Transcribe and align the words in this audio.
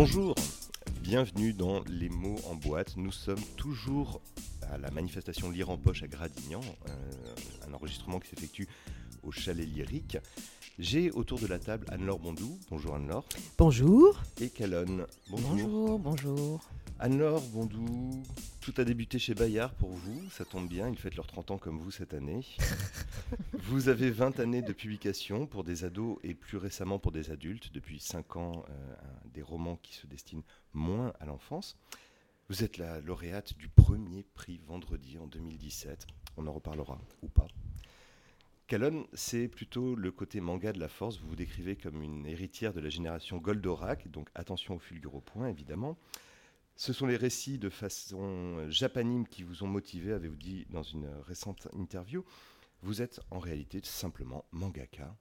Bonjour, 0.00 0.36
bienvenue 1.02 1.52
dans 1.52 1.82
Les 1.88 2.08
mots 2.08 2.38
en 2.48 2.54
boîte. 2.54 2.96
Nous 2.96 3.10
sommes 3.10 3.42
toujours 3.56 4.20
à 4.70 4.78
la 4.78 4.92
manifestation 4.92 5.50
Lire 5.50 5.70
en 5.70 5.76
poche 5.76 6.04
à 6.04 6.06
Gradignan, 6.06 6.60
euh, 6.88 7.34
un 7.68 7.74
enregistrement 7.74 8.20
qui 8.20 8.28
s'effectue 8.28 8.68
au 9.24 9.32
chalet 9.32 9.66
lyrique. 9.66 10.16
J'ai 10.78 11.10
autour 11.10 11.40
de 11.40 11.48
la 11.48 11.58
table 11.58 11.84
Anne-Laure 11.90 12.20
Bondou. 12.20 12.60
Bonjour 12.70 12.94
Anne-Laure. 12.94 13.24
Bonjour. 13.58 14.22
Et 14.40 14.50
Calonne. 14.50 15.04
Bonjour. 15.30 15.48
Bonjour, 15.50 15.98
bonjour. 15.98 16.70
Anne-Laure 17.00 17.42
Bondou, 17.52 18.22
tout 18.60 18.74
a 18.76 18.84
débuté 18.84 19.18
chez 19.18 19.34
Bayard 19.34 19.72
pour 19.74 19.90
vous, 19.90 20.20
ça 20.30 20.44
tombe 20.44 20.68
bien, 20.68 20.88
ils 20.88 20.96
fêtent 20.96 21.16
leurs 21.16 21.26
30 21.26 21.52
ans 21.52 21.58
comme 21.58 21.78
vous 21.78 21.90
cette 21.90 22.14
année. 22.14 22.44
vous 23.68 23.90
avez 23.90 24.10
20 24.10 24.40
années 24.40 24.62
de 24.62 24.72
publication 24.72 25.46
pour 25.46 25.62
des 25.62 25.84
ados 25.84 26.16
et 26.22 26.32
plus 26.32 26.56
récemment 26.56 26.98
pour 26.98 27.12
des 27.12 27.30
adultes, 27.30 27.70
depuis 27.74 28.00
5 28.00 28.36
ans 28.36 28.64
euh, 28.70 28.94
des 29.34 29.42
romans 29.42 29.76
qui 29.76 29.92
se 29.92 30.06
destinent 30.06 30.42
moins 30.72 31.12
à 31.20 31.26
l'enfance. 31.26 31.76
Vous 32.48 32.64
êtes 32.64 32.78
la 32.78 33.02
lauréate 33.02 33.58
du 33.58 33.68
premier 33.68 34.22
prix 34.22 34.58
vendredi 34.66 35.18
en 35.18 35.26
2017, 35.26 36.06
on 36.38 36.46
en 36.46 36.52
reparlera 36.52 36.98
ou 37.20 37.28
pas. 37.28 37.46
Calonne, 38.68 39.04
c'est 39.12 39.48
plutôt 39.48 39.94
le 39.94 40.12
côté 40.12 40.40
manga 40.40 40.72
de 40.72 40.80
la 40.80 40.88
force, 40.88 41.18
vous 41.18 41.28
vous 41.28 41.36
décrivez 41.36 41.76
comme 41.76 42.02
une 42.02 42.24
héritière 42.24 42.72
de 42.72 42.80
la 42.80 42.88
génération 42.88 43.36
Goldorak, 43.36 44.08
donc 44.10 44.30
attention 44.34 44.76
au 44.76 44.78
fulgure 44.78 45.14
au 45.14 45.20
point 45.20 45.46
évidemment. 45.48 45.98
Ce 46.76 46.94
sont 46.94 47.06
les 47.06 47.16
récits 47.16 47.58
de 47.58 47.68
façon 47.68 48.70
japanime 48.70 49.28
qui 49.28 49.42
vous 49.42 49.62
ont 49.62 49.68
motivé, 49.68 50.12
avez-vous 50.12 50.36
dit 50.36 50.66
dans 50.70 50.82
une 50.82 51.08
récente 51.26 51.68
interview. 51.74 52.24
Vous 52.82 53.02
êtes 53.02 53.20
en 53.30 53.38
réalité 53.38 53.80
simplement 53.82 54.44
mangaka, 54.52 55.16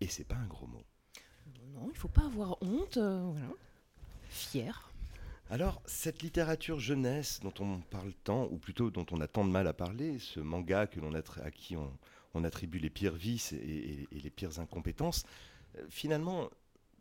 et 0.00 0.08
c'est 0.08 0.24
pas 0.24 0.36
un 0.36 0.46
gros 0.46 0.66
mot. 0.66 0.84
Non, 1.74 1.88
il 1.90 1.96
faut 1.96 2.08
pas 2.08 2.24
avoir 2.24 2.62
honte, 2.62 2.96
euh, 2.98 3.22
voilà. 3.24 3.48
Fier. 4.28 4.90
Alors, 5.50 5.82
cette 5.86 6.22
littérature 6.22 6.80
jeunesse 6.80 7.40
dont 7.40 7.52
on 7.60 7.80
parle 7.80 8.12
tant, 8.24 8.46
ou 8.50 8.58
plutôt 8.58 8.90
dont 8.90 9.06
on 9.10 9.20
a 9.20 9.28
tant 9.28 9.44
de 9.44 9.50
mal 9.50 9.66
à 9.66 9.72
parler, 9.72 10.18
ce 10.18 10.40
manga 10.40 10.86
que 10.86 11.00
l'on 11.00 11.12
à 11.14 11.50
qui 11.50 11.76
on, 11.76 12.44
attribue 12.44 12.78
les 12.78 12.88
pires 12.88 13.14
vices 13.14 13.52
et, 13.52 14.08
et 14.10 14.20
les 14.20 14.30
pires 14.30 14.58
incompétences, 14.58 15.24
euh, 15.76 15.86
finalement, 15.90 16.48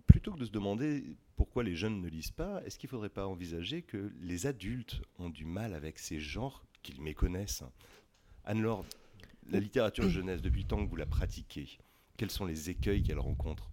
plutôt 0.08 0.34
que 0.34 0.40
de 0.40 0.46
se 0.46 0.52
demander 0.52 1.16
pourquoi 1.38 1.64
les 1.64 1.76
jeunes 1.76 2.02
ne 2.02 2.08
lisent 2.08 2.32
pas, 2.32 2.62
est-ce 2.66 2.78
qu'il 2.78 2.88
ne 2.88 2.92
faudrait 2.92 3.10
pas 3.10 3.28
envisager 3.28 3.82
que 3.82 4.12
les 4.20 4.46
adultes 4.46 5.02
ont 5.20 5.30
du 5.30 5.46
mal 5.46 5.74
avec 5.74 6.00
ces 6.00 6.20
genres 6.20 6.64
qu'ils 6.84 7.02
méconnaissent? 7.02 7.64
Anne-Laure, 8.44 8.86
la 9.52 9.60
littérature 9.60 10.10
jeunesse, 10.10 10.42
depuis 10.42 10.62
le 10.62 10.68
temps 10.68 10.84
que 10.84 10.90
vous 10.90 10.96
la 10.96 11.06
pratiquez, 11.06 11.68
quels 12.18 12.32
sont 12.32 12.46
les 12.46 12.70
écueils 12.70 13.04
qu'elle 13.04 13.20
rencontre? 13.20 13.72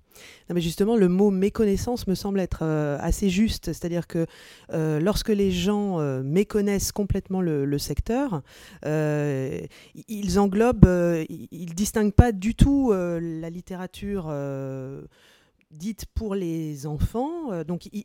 Non 0.49 0.55
mais 0.55 0.61
justement, 0.61 0.97
le 0.97 1.09
mot 1.09 1.31
méconnaissance 1.31 2.07
me 2.07 2.15
semble 2.15 2.41
être 2.41 2.61
euh, 2.63 2.97
assez 3.01 3.31
juste. 3.31 3.67
C'est-à-dire 3.67 4.07
que 4.07 4.27
euh, 4.73 5.01
lorsque 5.01 5.29
les 5.29 5.51
gens 5.51 6.01
euh, 6.01 6.23
méconnaissent 6.23 6.93
complètement 6.93 7.41
le, 7.41 7.79
secteur, 7.79 8.43
ils 8.85 10.39
englobent, 10.39 11.25
ils 11.29 11.69
ne 11.69 11.75
distinguent 11.75 12.13
pas 12.13 12.33
du 12.33 12.55
tout 12.55 12.93
la 12.93 13.51
littérature 13.51 14.33
dite 15.71 16.07
pour 16.15 16.35
les 16.35 16.87
enfants. 16.87 17.53
Euh, 17.53 17.65
donc, 17.65 17.87
ils 17.87 18.05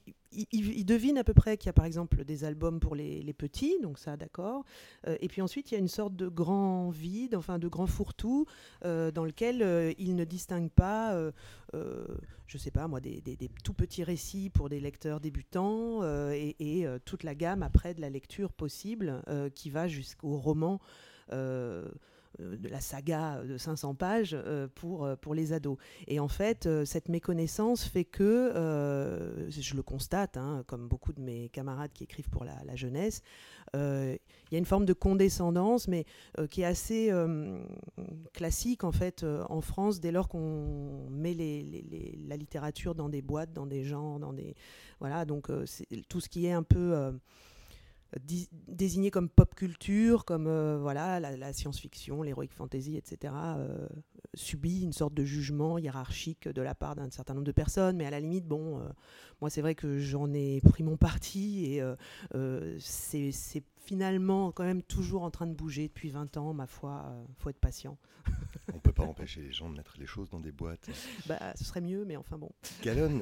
il, 0.51 0.85
devine 0.85 1.19
à 1.19 1.23
peu 1.23 1.35
près 1.35 1.57
qu'il 1.57 1.67
y 1.67 1.69
a 1.69 1.73
par 1.73 1.85
exemple 1.85 2.25
des 2.25 2.43
albums 2.43 2.79
pour 2.79 2.95
les, 2.95 3.33
petits, 3.33 3.79
donc 3.81 3.99
ça, 3.99 4.17
d'accord. 4.17 4.63
Euh, 5.07 5.15
et 5.21 5.27
puis 5.27 5.43
ensuite, 5.43 5.71
il 5.71 5.75
y 5.75 5.77
a 5.77 5.79
une 5.79 5.87
sorte 5.87 6.15
de 6.15 6.27
grand 6.27 6.89
vide, 6.89 7.35
enfin 7.35 7.59
de 7.59 7.67
grand 7.67 7.85
fourre-tout, 7.85 8.47
euh, 8.83 9.11
dans 9.11 9.25
lequel 9.25 9.93
il 9.99 10.15
ne 10.15 10.23
distingue 10.23 10.71
pas, 10.71 11.15
je 11.73 12.57
sais 12.57 12.71
pas 12.71 12.87
moi, 12.87 12.99
des, 12.99 13.21
tout 13.63 13.73
petits 13.73 14.03
récits 14.03 14.49
pour 14.49 14.69
des 14.69 14.79
lecteurs 14.79 15.19
débutants 15.19 16.01
et, 16.03 16.87
toute 17.05 17.23
la 17.23 17.35
gamme 17.35 17.61
après 17.61 17.93
de 17.93 18.01
la 18.01 18.09
lecture 18.09 18.51
possible 18.53 19.21
qui 19.53 19.69
va 19.69 19.87
jusqu'au 19.87 20.37
roman. 20.37 20.81
Euh, 21.31 21.87
de 22.39 22.67
la 22.67 22.81
saga 22.81 23.43
de 23.43 23.57
500 23.57 23.95
pages 23.95 24.33
euh, 24.33 24.67
pour, 24.73 25.05
euh, 25.05 25.15
pour 25.15 25.35
les 25.35 25.53
ados. 25.53 25.77
Et 26.07 26.19
en 26.19 26.27
fait, 26.27 26.67
cette 26.85 27.09
méconnaissance 27.09 27.83
fait 27.83 28.05
que, 28.05 28.51
je 29.49 29.75
le 29.75 29.83
constate, 29.83 30.37
hein, 30.37 30.63
comme 30.67 30.87
beaucoup 30.87 31.13
de 31.13 31.21
mes 31.21 31.49
camarades 31.49 31.91
qui 31.93 32.03
écrivent 32.03 32.29
pour 32.29 32.43
la, 32.43 32.75
jeunesse, 32.75 33.21
il 33.73 34.19
y 34.51 34.55
a 34.55 34.57
une 34.57 34.65
forme 34.65 34.85
de 34.85 34.93
condescendance, 34.93 35.87
mais 35.87 36.05
qui 36.49 36.61
est 36.61 36.65
assez 36.65 37.11
classique 38.33 38.83
en 38.83 38.91
fait 38.91 39.25
en 39.49 39.61
France 39.61 39.99
dès 39.99 40.11
lors 40.11 40.27
qu'on 40.27 41.07
met 41.09 41.33
la 41.33 42.37
littérature 42.37 42.95
dans 42.95 43.09
des 43.09 43.21
boîtes, 43.21 43.53
dans 43.53 43.67
des 43.67 43.83
genres, 43.83 44.19
dans 44.19 44.33
des 44.33 44.55
voilà. 44.99 45.25
Donc 45.25 45.49
tout 46.09 46.19
ce 46.19 46.29
qui 46.29 46.45
est 46.45 46.51
un 46.51 46.63
peu 46.63 47.13
désigné 48.19 49.11
comme 49.11 49.29
pop 49.29 49.55
culture, 49.55 50.25
comme 50.25 50.47
euh, 50.47 50.77
voilà 50.79 51.19
la, 51.19 51.53
science-fiction, 51.53 52.23
l'heroic 52.23 52.49
fantasy, 52.51 52.97
etc., 52.97 53.33
euh, 53.57 53.87
subit 54.33 54.81
une 54.81 54.93
sorte 54.93 55.13
de 55.13 55.23
jugement 55.23 55.77
hiérarchique 55.77 56.47
de 56.47 56.61
la 56.61 56.75
part 56.75 56.95
d'un 56.95 57.09
certain 57.09 57.33
nombre 57.33 57.45
de 57.45 57.51
personnes. 57.51 57.97
Mais 57.97 58.05
à 58.05 58.09
la 58.09 58.19
limite, 58.19 58.47
bon, 58.47 58.79
euh, 58.79 58.89
moi 59.41 59.49
c'est 59.49 59.61
vrai 59.61 59.75
que 59.75 59.99
j'en 59.99 60.31
ai 60.33 60.61
pris 60.61 60.83
mon 60.83 60.97
parti 60.97 61.65
et 61.65 61.83
c'est 62.79 63.63
finalement 63.77 64.51
quand 64.51 64.63
même 64.63 64.81
toujours 64.81 65.23
en 65.23 65.31
train 65.31 65.47
de 65.47 65.53
bouger 65.53 65.87
depuis 65.87 66.09
20 66.09 66.37
ans, 66.37 66.53
ma 66.53 66.67
foi, 66.67 67.05
faut 67.37 67.49
être 67.49 67.59
patient. 67.59 67.97
On 68.73 68.79
peut 68.79 68.93
pas 68.93 69.03
empêcher 69.03 69.41
les 69.41 69.51
gens 69.51 69.69
de 69.69 69.75
mettre 69.75 69.95
les 69.99 70.05
choses 70.05 70.29
dans 70.29 70.39
des 70.39 70.51
boîtes. 70.51 70.89
Bah, 71.27 71.53
ce 71.55 71.63
serait 71.63 71.81
mieux, 71.81 72.05
mais 72.05 72.15
enfin 72.15 72.37
bon. 72.37 72.49
Galon, 72.81 73.21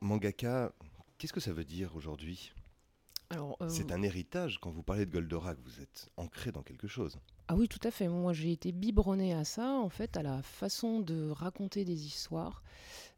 mangaka, 0.00 0.72
qu'est-ce 1.18 1.32
que 1.32 1.40
ça 1.40 1.52
veut 1.52 1.64
dire 1.64 1.94
aujourd'hui? 1.96 2.52
Euh, 3.38 3.68
c'est 3.68 3.92
un 3.92 4.02
héritage. 4.02 4.58
Quand 4.60 4.70
vous 4.70 4.82
parlez 4.82 5.06
de 5.06 5.12
Goldorak, 5.12 5.58
vous 5.64 5.80
êtes 5.80 6.10
ancré 6.16 6.52
dans 6.52 6.62
quelque 6.62 6.86
chose. 6.86 7.18
Ah 7.48 7.54
oui, 7.56 7.68
tout 7.68 7.80
à 7.82 7.90
fait. 7.90 8.08
Moi, 8.08 8.32
j'ai 8.32 8.52
été 8.52 8.72
biberonné 8.72 9.34
à 9.34 9.44
ça, 9.44 9.72
en 9.72 9.88
fait, 9.88 10.16
à 10.16 10.22
la 10.22 10.42
façon 10.42 11.00
de 11.00 11.28
raconter 11.30 11.84
des 11.84 12.06
histoires. 12.06 12.62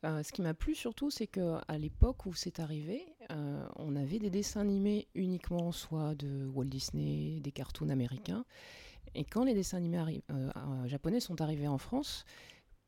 Euh, 0.05 0.23
ce 0.23 0.33
qui 0.33 0.43
m'a 0.43 0.55
plu 0.55 0.75
surtout, 0.75 1.11
c'est 1.11 1.27
qu'à 1.27 1.79
l'époque 1.79 2.27
où 2.27 2.35
c'est 2.35 2.61
arrivé, 2.61 3.07
euh, 3.31 3.67
on 3.77 3.97
avait 3.97 4.19
des 4.19 4.31
dessins 4.31 4.61
animés 4.61 5.09
uniquement 5.15 5.73
soit 5.73 6.15
de 6.15 6.47
Walt 6.47 6.67
Disney, 6.67 7.41
des 7.41 7.53
cartoons 7.53 7.89
américains. 7.89 8.45
Et 9.15 9.25
quand 9.25 9.45
les 9.45 9.55
dessins 9.55 9.79
animés 9.79 10.23
japonais 10.85 11.21
sont 11.21 11.41
arrivés 11.41 11.69
en 11.69 11.79
France, 11.79 12.27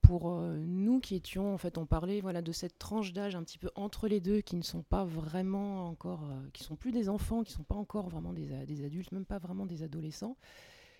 pour 0.00 0.30
euh, 0.30 0.56
nous 0.56 1.00
qui 1.00 1.14
étions, 1.14 1.52
en 1.52 1.58
fait, 1.58 1.78
on 1.78 1.86
parlait 1.86 2.20
voilà, 2.20 2.42
de 2.42 2.52
cette 2.52 2.78
tranche 2.78 3.12
d'âge 3.12 3.34
un 3.34 3.42
petit 3.42 3.58
peu 3.58 3.70
entre 3.74 4.08
les 4.08 4.20
deux, 4.20 4.40
qui 4.40 4.56
ne 4.56 4.62
sont 4.62 4.82
pas 4.82 5.04
vraiment 5.04 5.86
encore, 5.86 6.24
euh, 6.24 6.48
qui 6.52 6.64
sont 6.64 6.76
plus 6.76 6.92
des 6.92 7.08
enfants, 7.08 7.42
qui 7.42 7.52
ne 7.52 7.56
sont 7.56 7.64
pas 7.64 7.74
encore 7.74 8.08
vraiment 8.08 8.32
des, 8.32 8.84
adultes, 8.84 9.12
même 9.12 9.26
pas 9.26 9.38
vraiment 9.38 9.66
des 9.66 9.82
adolescents. 9.82 10.36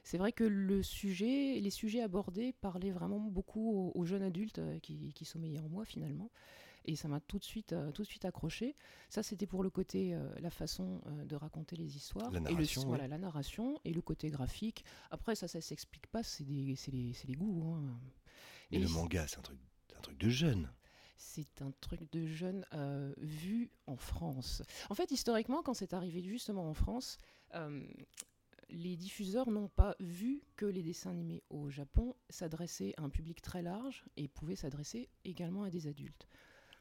C'est 0.04 0.18
vrai 0.18 0.32
que 0.32 0.44
le 0.44 0.82
sujet, 0.82 1.58
les 1.60 1.70
sujets 1.70 2.02
abordés 2.02 2.52
parlaient 2.52 2.90
vraiment 2.90 3.18
beaucoup 3.18 3.92
aux, 3.94 4.04
jeunes 4.04 4.22
adultes 4.22 4.58
euh, 4.58 4.78
qui, 4.78 5.12
qui, 5.14 5.24
sommeillaient 5.24 5.60
en 5.60 5.68
moi 5.68 5.84
finalement. 5.84 6.30
Et 6.84 6.96
ça 6.96 7.06
m'a 7.06 7.20
tout 7.20 7.38
de 7.38 7.44
suite, 7.44 7.74
tout 7.92 8.02
de 8.02 8.06
suite 8.06 8.24
accroché. 8.24 8.74
Ça, 9.10 9.22
c'était 9.22 9.46
pour 9.46 9.62
le 9.62 9.68
côté, 9.68 10.16
la 10.40 10.48
façon 10.48 11.02
de 11.26 11.36
raconter 11.36 11.76
les 11.76 11.96
histoires. 11.96 12.30
La 12.30 12.40
narration. 12.40 12.80
Et 12.80 12.84
le, 12.84 12.88
voilà, 12.88 13.08
la 13.08 13.18
narration 13.18 13.78
et 13.84 13.92
le 13.92 14.00
côté 14.00 14.30
graphique. 14.30 14.86
Après, 15.10 15.34
ça, 15.34 15.48
ça 15.48 15.60
s'explique 15.60 16.06
pas, 16.06 16.22
c'est 16.22 16.44
les, 16.44 16.74
les, 17.26 17.34
goûts. 17.34 17.62
Hein. 17.62 17.82
Mais 18.70 18.78
le 18.78 18.88
manga, 18.88 19.26
c'est 19.26 19.38
un 19.38 19.42
truc, 19.42 19.58
un 19.96 20.00
truc 20.00 20.18
de 20.18 20.28
jeune. 20.28 20.70
C'est 21.16 21.62
un 21.62 21.72
truc 21.80 22.00
de 22.12 22.26
jeune 22.26 22.64
euh, 22.74 23.12
vu 23.18 23.70
en 23.86 23.96
France. 23.96 24.62
En 24.88 24.94
fait, 24.94 25.10
historiquement, 25.10 25.62
quand 25.62 25.74
c'est 25.74 25.94
arrivé 25.94 26.22
justement 26.22 26.68
en 26.68 26.74
France, 26.74 27.18
euh, 27.54 27.84
les 28.70 28.96
diffuseurs 28.96 29.50
n'ont 29.50 29.68
pas 29.68 29.96
vu 30.00 30.42
que 30.56 30.66
les 30.66 30.82
dessins 30.82 31.10
animés 31.10 31.42
au 31.50 31.70
Japon 31.70 32.14
s'adressaient 32.28 32.94
à 32.98 33.02
un 33.02 33.08
public 33.08 33.40
très 33.40 33.62
large 33.62 34.04
et 34.16 34.28
pouvaient 34.28 34.56
s'adresser 34.56 35.08
également 35.24 35.64
à 35.64 35.70
des 35.70 35.86
adultes. 35.86 36.28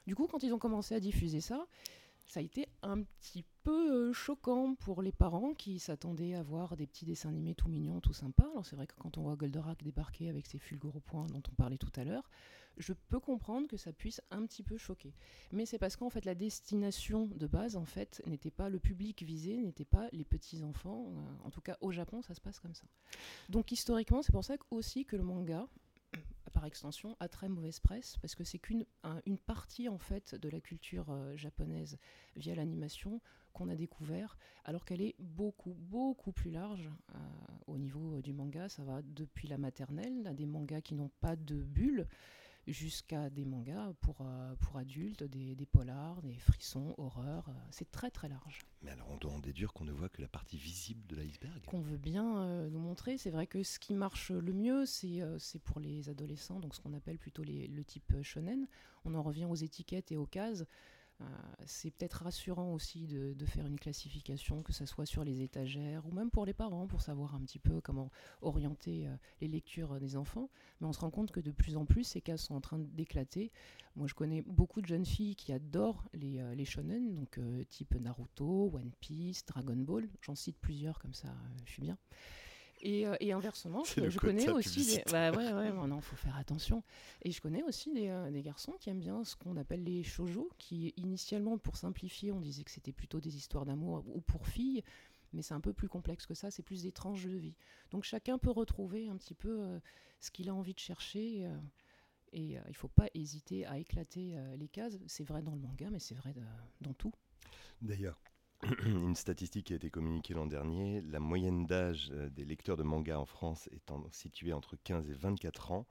Du 0.05 0.15
coup, 0.15 0.27
quand 0.27 0.43
ils 0.43 0.53
ont 0.53 0.59
commencé 0.59 0.95
à 0.95 0.99
diffuser 0.99 1.41
ça, 1.41 1.67
ça 2.27 2.41
a 2.41 2.43
été 2.43 2.67
un 2.81 3.03
petit 3.03 3.45
peu 3.63 4.09
euh, 4.09 4.13
choquant 4.13 4.75
pour 4.75 5.01
les 5.01 5.13
parents 5.13 5.53
qui 5.53 5.79
s'attendaient 5.79 6.35
à 6.35 6.43
voir 6.43 6.75
des 6.75 6.85
petits 6.85 7.05
dessins 7.05 7.29
animés 7.29 7.55
tout 7.55 7.69
mignons, 7.69 8.01
tout 8.01 8.13
sympas. 8.13 8.49
Alors 8.51 8.65
c'est 8.65 8.75
vrai 8.75 8.85
que 8.85 8.95
quand 8.97 9.17
on 9.17 9.23
voit 9.23 9.35
Goldorak 9.35 9.81
débarquer 9.81 10.29
avec 10.29 10.45
ses 10.45 10.59
fulgures 10.59 11.01
points 11.01 11.25
dont 11.27 11.41
on 11.49 11.55
parlait 11.55 11.77
tout 11.77 11.91
à 11.95 12.03
l'heure, 12.03 12.29
je 12.75 12.93
peux 12.93 13.19
comprendre 13.19 13.67
que 13.67 13.77
ça 13.77 13.93
puisse 13.93 14.21
un 14.29 14.45
petit 14.45 14.61
peu 14.61 14.77
choquer. 14.77 15.13
Mais 15.51 15.65
c'est 15.65 15.79
parce 15.79 15.95
qu'en 15.95 16.09
fait 16.09 16.25
la 16.25 16.35
destination 16.35 17.27
de 17.27 17.47
base 17.47 17.77
en 17.77 17.85
fait 17.85 18.21
n'était 18.27 18.51
pas 18.51 18.69
le 18.69 18.79
public 18.79 19.23
visé, 19.23 19.57
n'était 19.57 19.85
pas 19.85 20.09
les 20.11 20.25
petits 20.25 20.63
enfants. 20.63 21.07
Euh, 21.09 21.47
en 21.47 21.49
tout 21.49 21.61
cas 21.61 21.77
au 21.79 21.91
Japon 21.91 22.21
ça 22.21 22.33
se 22.35 22.41
passe 22.41 22.59
comme 22.59 22.75
ça. 22.75 22.85
Donc 23.47 23.71
historiquement 23.71 24.21
c'est 24.21 24.33
pour 24.33 24.43
ça 24.43 24.55
aussi 24.69 25.05
que 25.05 25.15
le 25.15 25.23
manga 25.23 25.65
par 26.51 26.65
extension, 26.65 27.15
a 27.19 27.27
très 27.27 27.49
mauvaise 27.49 27.79
presse 27.79 28.17
parce 28.21 28.35
que 28.35 28.43
c'est 28.43 28.59
qu'une 28.59 28.85
une 29.25 29.37
partie 29.37 29.89
en 29.89 29.97
fait 29.97 30.35
de 30.35 30.49
la 30.49 30.59
culture 30.59 31.07
euh, 31.09 31.35
japonaise 31.35 31.97
via 32.35 32.55
l'animation 32.55 33.21
qu'on 33.53 33.69
a 33.69 33.75
découvert, 33.75 34.37
alors 34.65 34.85
qu'elle 34.85 35.01
est 35.01 35.15
beaucoup 35.19 35.73
beaucoup 35.73 36.31
plus 36.31 36.51
large 36.51 36.89
euh, 37.15 37.17
au 37.65 37.77
niveau 37.77 38.21
du 38.21 38.33
manga. 38.33 38.69
Ça 38.69 38.83
va 38.83 39.01
depuis 39.01 39.47
la 39.47 39.57
maternelle, 39.57 40.27
à 40.27 40.33
des 40.33 40.45
mangas 40.45 40.81
qui 40.81 40.95
n'ont 40.95 41.11
pas 41.21 41.35
de 41.35 41.55
bulles, 41.55 42.07
jusqu'à 42.67 43.29
des 43.29 43.45
mangas 43.45 43.93
pour, 44.01 44.17
euh, 44.21 44.55
pour 44.61 44.77
adultes, 44.77 45.23
des, 45.23 45.55
des, 45.55 45.65
polars, 45.65 46.21
des 46.21 46.37
frissons, 46.37 46.93
horreurs. 46.97 47.49
c'est 47.71 47.89
très 47.91 48.11
très 48.11 48.27
large. 48.29 48.59
Mais 48.81 48.91
alors 48.91 49.09
on 49.09 49.17
doit 49.17 49.31
en 49.31 49.39
déduire 49.39 49.73
qu'on 49.73 49.85
ne 49.85 49.91
voit 49.91 50.09
que 50.09 50.21
la 50.21 50.27
partie 50.27 50.57
visible 50.57 51.05
de 51.07 51.15
l'iceberg. 51.15 51.63
Qu'on 51.65 51.81
veut 51.81 51.97
bien 51.97 52.67
nous 52.69 52.79
montrer. 52.79 53.17
C'est 53.17 53.31
vrai 53.31 53.47
que 53.47 53.63
ce 53.63 53.79
qui 53.79 53.93
marche 53.93 54.31
le 54.31 54.53
mieux, 54.53 54.85
c'est 54.85 55.21
c'est 55.39 55.59
pour 55.59 55.79
les 55.79 56.09
adolescents, 56.09 56.59
donc 56.59 56.75
ce 56.75 56.81
qu'on 56.81 56.93
appelle 56.93 57.17
plutôt 57.17 57.43
les, 57.43 57.67
le 57.67 57.83
type 57.83 58.21
shonen. 58.21 58.67
On 59.05 59.15
en 59.15 59.23
revient 59.23 59.45
aux 59.45 59.55
étiquettes 59.55 60.11
et 60.11 60.17
aux 60.17 60.25
cases. 60.25 60.65
Euh, 61.21 61.25
c'est 61.65 61.89
peut-être 61.91 62.23
rassurant 62.23 62.73
aussi 62.73 63.07
de, 63.07 63.45
faire 63.45 63.65
une 63.65 63.79
classification, 63.79 64.61
que 64.61 64.73
ce 64.73 64.85
soit 64.85 65.05
sur 65.05 65.23
les 65.23 65.41
étagères 65.41 66.05
ou 66.05 66.11
même 66.11 66.29
pour 66.29 66.45
les 66.45 66.53
parents, 66.53 66.85
pour 66.85 67.01
savoir 67.01 67.33
un 67.33 67.41
petit 67.41 67.59
peu 67.59 67.81
comment 67.81 68.11
orienter 68.41 69.07
euh, 69.07 69.15
les 69.41 69.47
lectures 69.47 69.99
des 69.99 70.15
enfants. 70.15 70.49
Mais 70.79 70.87
on 70.87 70.93
se 70.93 70.99
rend 70.99 71.09
compte 71.09 71.31
que 71.31 71.39
de 71.39 71.51
plus 71.51 71.75
en 71.75 71.85
plus, 71.85 72.03
ces 72.03 72.21
cas 72.21 72.37
sont 72.37 72.55
en 72.55 72.61
train 72.61 72.79
d'éclater. 72.79 73.51
Moi, 73.95 74.07
je 74.07 74.13
connais 74.13 74.43
beaucoup 74.43 74.81
de 74.81 74.85
jeunes 74.85 75.05
filles 75.05 75.35
qui 75.35 75.51
adorent 75.51 76.03
euh, 76.15 76.53
les 76.53 76.65
shonen, 76.65 77.15
donc 77.15 77.39
type 77.69 77.95
Naruto, 77.95 78.71
One 78.73 78.91
Piece, 78.99 79.45
Dragon 79.45 79.77
Ball. 79.77 80.07
J'en 80.21 80.35
cite 80.35 80.57
plusieurs 80.59 80.99
comme 80.99 81.13
ça, 81.13 81.33
je 81.65 81.71
suis 81.71 81.81
bien. 81.81 81.97
Et, 82.81 83.07
euh, 83.07 83.15
et, 83.19 83.31
inversement, 83.31 83.83
je, 83.83 84.19
connais 84.19 84.49
aussi 84.49 84.85
des. 84.85 85.03
Bah 85.11 85.31
ouais, 85.31 85.51
ouais, 85.51 85.87
non, 85.87 85.99
faut 86.01 86.15
faire 86.15 86.35
attention. 86.37 86.83
Et 87.23 87.31
je 87.31 87.41
connais 87.41 87.63
aussi 87.63 87.93
des, 87.93 88.09
euh, 88.09 88.29
des 88.29 88.43
garçons 88.43 88.73
qui 88.73 88.89
aiment 88.89 88.99
bien 88.99 89.23
ce 89.23 89.35
qu'on 89.35 89.57
appelle 89.57 89.83
les 89.83 90.03
shoujo, 90.03 90.49
qui 90.57 90.93
initialement, 90.97 91.57
pour 91.57 91.77
simplifier, 91.77 92.31
on 92.31 92.39
disait 92.39 92.63
que 92.63 92.71
c'était 92.71 92.91
plutôt 92.91 93.19
des 93.19 93.35
histoires 93.35 93.65
d'amour 93.65 94.03
ou 94.13 94.21
pour 94.21 94.47
filles, 94.47 94.83
mais 95.33 95.41
c'est 95.41 95.55
un 95.55 95.59
peu 95.59 95.73
plus 95.73 95.89
complexe 95.89 96.25
que 96.25 96.35
ça, 96.35 96.51
c'est 96.51 96.63
plus 96.63 96.83
des 96.83 96.91
tranches 96.91 97.25
de 97.25 97.35
vie. 97.35 97.55
Donc 97.91 98.03
chacun 98.03 98.37
peut 98.37 98.51
retrouver 98.51 99.07
un 99.07 99.17
petit 99.17 99.35
peu 99.35 99.61
euh, 99.61 99.79
ce 100.19 100.29
qu'il 100.29 100.49
a 100.49 100.53
envie 100.53 100.73
de 100.73 100.79
chercher. 100.79 101.49
et 102.31 102.53
il 102.53 102.61
ne 102.67 102.73
faut 102.73 102.89
pas 102.89 103.07
hésiter 103.15 103.65
à 103.65 103.79
éclater 103.79 104.35
les 104.57 104.67
cases. 104.67 104.97
C'est 105.07 105.23
vrai 105.23 105.41
dans 105.41 105.55
le 105.55 105.61
manga, 105.61 105.89
mais 105.89 105.99
c'est 105.99 106.15
vrai 106.15 106.35
dans 106.81 106.93
tout. 106.93 107.13
D'ailleurs, 107.81 108.21
une 108.85 109.15
statistique 109.15 109.67
qui 109.67 109.73
a 109.73 109.75
été 109.75 109.89
communiquée 109.89 110.33
l'an 110.33 110.47
dernier, 110.47 111.01
la 111.01 111.19
moyenne 111.19 111.65
d'âge 111.65 112.09
euh, 112.11 112.29
des 112.29 112.45
lecteurs 112.45 112.77
de 112.77 112.83
manga 112.83 113.19
en 113.19 113.25
France 113.25 113.69
étant 113.71 114.03
située 114.11 114.53
entre 114.53 114.75
15 114.83 115.09
et 115.09 115.13
24 115.13 115.71
ans, 115.71 115.85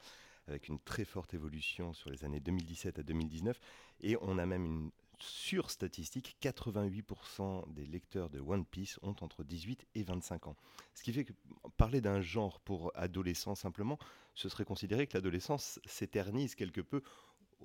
avec 0.48 0.68
une 0.68 0.78
très 0.78 1.04
forte 1.04 1.34
évolution 1.34 1.92
sur 1.92 2.10
les 2.10 2.24
années 2.24 2.40
2017 2.40 2.98
à 2.98 3.02
2019. 3.02 3.58
Et 4.00 4.16
on 4.20 4.38
a 4.38 4.46
même 4.46 4.64
une 4.64 4.90
sur-statistique, 5.18 6.36
88% 6.42 7.72
des 7.72 7.86
lecteurs 7.86 8.30
de 8.30 8.40
One 8.40 8.64
Piece 8.64 8.98
ont 9.02 9.16
entre 9.20 9.44
18 9.44 9.86
et 9.94 10.02
25 10.02 10.48
ans. 10.48 10.56
Ce 10.94 11.02
qui 11.02 11.12
fait 11.12 11.24
que 11.24 11.32
parler 11.76 12.00
d'un 12.00 12.20
genre 12.20 12.60
pour 12.60 12.92
adolescents 12.94 13.54
simplement, 13.54 13.98
ce 14.34 14.48
serait 14.48 14.64
considérer 14.64 15.06
que 15.06 15.16
l'adolescence 15.16 15.80
s'éternise 15.86 16.54
quelque 16.54 16.80
peu 16.80 17.02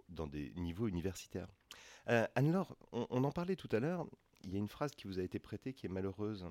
dans 0.10 0.28
des 0.28 0.54
niveaux 0.56 0.88
universitaires. 0.88 1.48
Euh, 2.10 2.26
Anne-Laure, 2.36 2.76
on, 2.92 3.24
en 3.24 3.32
parlait 3.32 3.56
tout 3.56 3.70
à 3.72 3.80
l'heure, 3.80 4.08
il 4.52 4.56
y 4.56 4.58
a 4.58 4.60
une 4.60 4.68
phrase 4.68 4.92
qui 4.92 5.08
vous 5.08 5.18
a 5.18 5.24
été 5.24 5.40
prêtée 5.40 5.74
qui 5.74 5.86
est 5.86 5.90
malheureuse. 5.90 6.46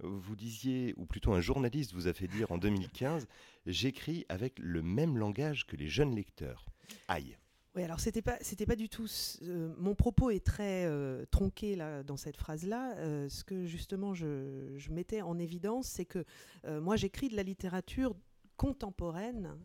Vous 0.00 0.36
disiez, 0.36 0.92
ou 0.98 1.06
plutôt 1.06 1.32
un 1.32 1.40
journaliste 1.40 1.94
vous 1.94 2.08
a 2.08 2.12
fait 2.12 2.26
dire 2.26 2.52
en 2.52 2.58
2015, 2.58 3.26
j'écris 3.66 4.26
avec 4.28 4.58
le 4.58 4.82
même 4.82 5.16
langage 5.16 5.66
que 5.66 5.76
les 5.76 5.88
jeunes 5.88 6.14
lecteurs. 6.14 6.66
Aïe. 7.08 7.38
Oui, 7.74 7.82
alors 7.82 8.00
c'était 8.00 8.20
pas 8.20 8.36
c'était 8.42 8.66
pas 8.66 8.76
du 8.76 8.90
tout. 8.90 9.06
Euh, 9.42 9.72
mon 9.78 9.94
propos 9.94 10.28
est 10.28 10.44
très 10.44 10.84
euh, 10.84 11.24
tronqué 11.30 11.74
là 11.74 12.02
dans 12.02 12.18
cette 12.18 12.36
phrase-là. 12.36 12.96
Euh, 12.98 13.30
ce 13.30 13.44
que 13.44 13.64
justement 13.64 14.12
je, 14.12 14.74
je, 14.76 14.90
mettais 14.90 15.22
en 15.22 15.38
évidence, 15.38 15.86
c'est 15.86 16.04
que 16.04 16.24
moi 16.66 16.96
j'écris 16.96 17.30
de 17.30 17.36
la 17.36 17.42
littérature 17.42 18.14
contemporaine 18.58 19.56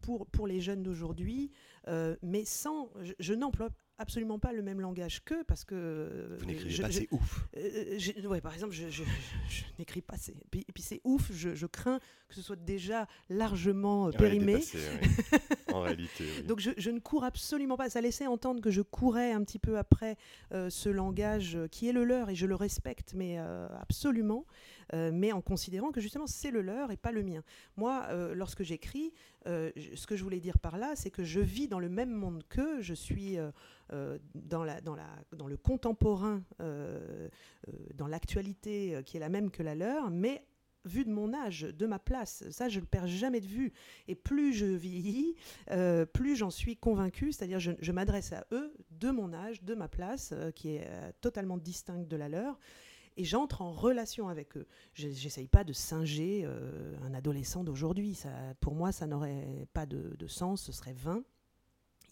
pour, 0.00 0.26
pour 0.28 0.46
les 0.46 0.62
jeunes 0.62 0.82
d'aujourd'hui, 0.82 1.50
mais 2.22 2.46
sans. 2.46 2.90
Je, 3.02 3.12
je 3.18 3.34
n'emploie 3.34 3.68
absolument 3.98 4.38
pas 4.38 4.52
le 4.52 4.62
même 4.62 4.80
langage 4.80 5.24
qu'eux 5.24 5.44
parce 5.44 5.64
que 5.64 6.36
vous 6.38 6.46
n'écrivez 6.46 6.82
pas 6.82 6.90
c'est 6.90 7.08
ouf. 7.10 7.46
Euh, 7.56 7.98
ouais, 8.26 8.40
par 8.40 8.52
exemple 8.54 8.72
je, 8.72 9.02
n'écris 9.78 10.02
pas 10.02 10.16
c'est 10.16 10.34
puis, 10.50 10.64
puis 10.74 10.82
c'est 10.82 11.00
ouf 11.04 11.30
je, 11.32 11.66
crains 11.66 12.00
que 12.28 12.34
ce 12.34 12.42
soit 12.42 12.56
déjà 12.56 13.06
largement 13.28 14.08
euh, 14.08 14.10
périmé. 14.10 14.60
en 15.72 15.80
réalité 15.80 16.24
oui. 16.38 16.42
donc 16.46 16.60
je, 16.60 16.90
ne 16.90 16.98
cours 16.98 17.24
absolument 17.24 17.76
pas 17.76 17.88
ça 17.88 18.00
laissait 18.00 18.26
entendre 18.26 18.60
que 18.60 18.70
je 18.70 18.82
courais 18.82 19.32
un 19.32 19.44
petit 19.44 19.58
peu 19.58 19.78
après 19.78 20.16
euh, 20.52 20.70
ce 20.70 20.88
langage 20.88 21.58
qui 21.70 21.88
est 21.88 21.92
le 21.92 22.04
leur 22.04 22.30
et 22.30 22.34
je 22.34 22.46
le 22.46 22.56
respecte 22.56 23.14
mais 23.14 23.38
absolument 23.80 24.44
mais 24.92 25.32
en 25.32 25.40
considérant 25.40 25.90
que 25.90 26.00
justement 26.00 26.26
c'est 26.26 26.50
le 26.50 26.60
leur 26.60 26.92
et 26.92 26.96
pas 26.96 27.10
le 27.10 27.22
mien. 27.22 27.42
Moi 27.76 28.06
lorsque 28.34 28.62
j'écris 28.62 29.12
ce 29.46 30.06
que 30.06 30.14
je 30.14 30.22
voulais 30.22 30.40
dire 30.40 30.58
par 30.58 30.78
là 30.78 30.92
c'est 30.94 31.10
que 31.10 31.24
je 31.24 31.40
vis 31.40 31.68
dans 31.68 31.80
le 31.80 31.88
même 31.88 32.10
monde 32.10 32.44
qu'eux 32.48 32.80
je 32.80 32.94
suis 32.94 33.38
euh, 33.83 33.83
dans, 33.90 34.64
la, 34.64 34.80
dans, 34.80 35.46
le 35.46 35.56
contemporain, 35.56 36.42
euh, 36.60 37.28
euh, 37.68 37.72
dans 37.94 38.06
l'actualité 38.06 39.00
qui 39.04 39.16
est 39.16 39.20
la 39.20 39.28
même 39.28 39.50
que 39.50 39.62
la 39.62 39.74
leur, 39.74 40.10
mais 40.10 40.46
vu 40.86 41.04
de 41.04 41.10
mon 41.10 41.32
âge, 41.32 41.62
de 41.62 41.86
ma 41.86 41.98
place. 41.98 42.44
Ça, 42.50 42.68
je 42.68 42.76
ne 42.76 42.82
le 42.82 42.86
perds 42.86 43.06
jamais 43.06 43.40
de 43.40 43.46
vue. 43.46 43.72
Et 44.06 44.14
plus 44.14 44.52
je 44.52 44.66
vieillis, 44.66 45.34
plus 46.12 46.36
j'en 46.36 46.50
suis 46.50 46.76
convaincue. 46.76 47.32
C'est-à-dire, 47.32 47.58
je, 47.58 47.72
je 47.78 47.92
m'adresse 47.92 48.34
à 48.34 48.46
eux 48.52 48.74
de 48.90 49.10
mon 49.10 49.32
âge, 49.32 49.62
de 49.62 49.74
ma 49.74 49.88
place, 49.88 50.34
qui 50.54 50.76
est 50.76 50.86
totalement 51.22 51.56
distincte 51.56 52.06
de 52.06 52.16
la 52.16 52.28
leur. 52.28 52.58
Et 53.16 53.24
j'entre 53.24 53.62
en 53.62 53.72
relation 53.72 54.28
avec 54.28 54.58
eux. 54.58 54.66
J'essaye 54.92 55.48
pas 55.48 55.64
de 55.64 55.72
singer 55.72 56.46
un 57.02 57.14
adolescent 57.14 57.64
d'aujourd'hui. 57.64 58.20
Pour 58.60 58.74
moi, 58.74 58.92
ça 58.92 59.06
n'aurait 59.06 59.66
pas 59.72 59.86
de, 59.86 60.26
sens, 60.26 60.62
ce 60.64 60.72
serait 60.72 60.92
vain 60.92 61.24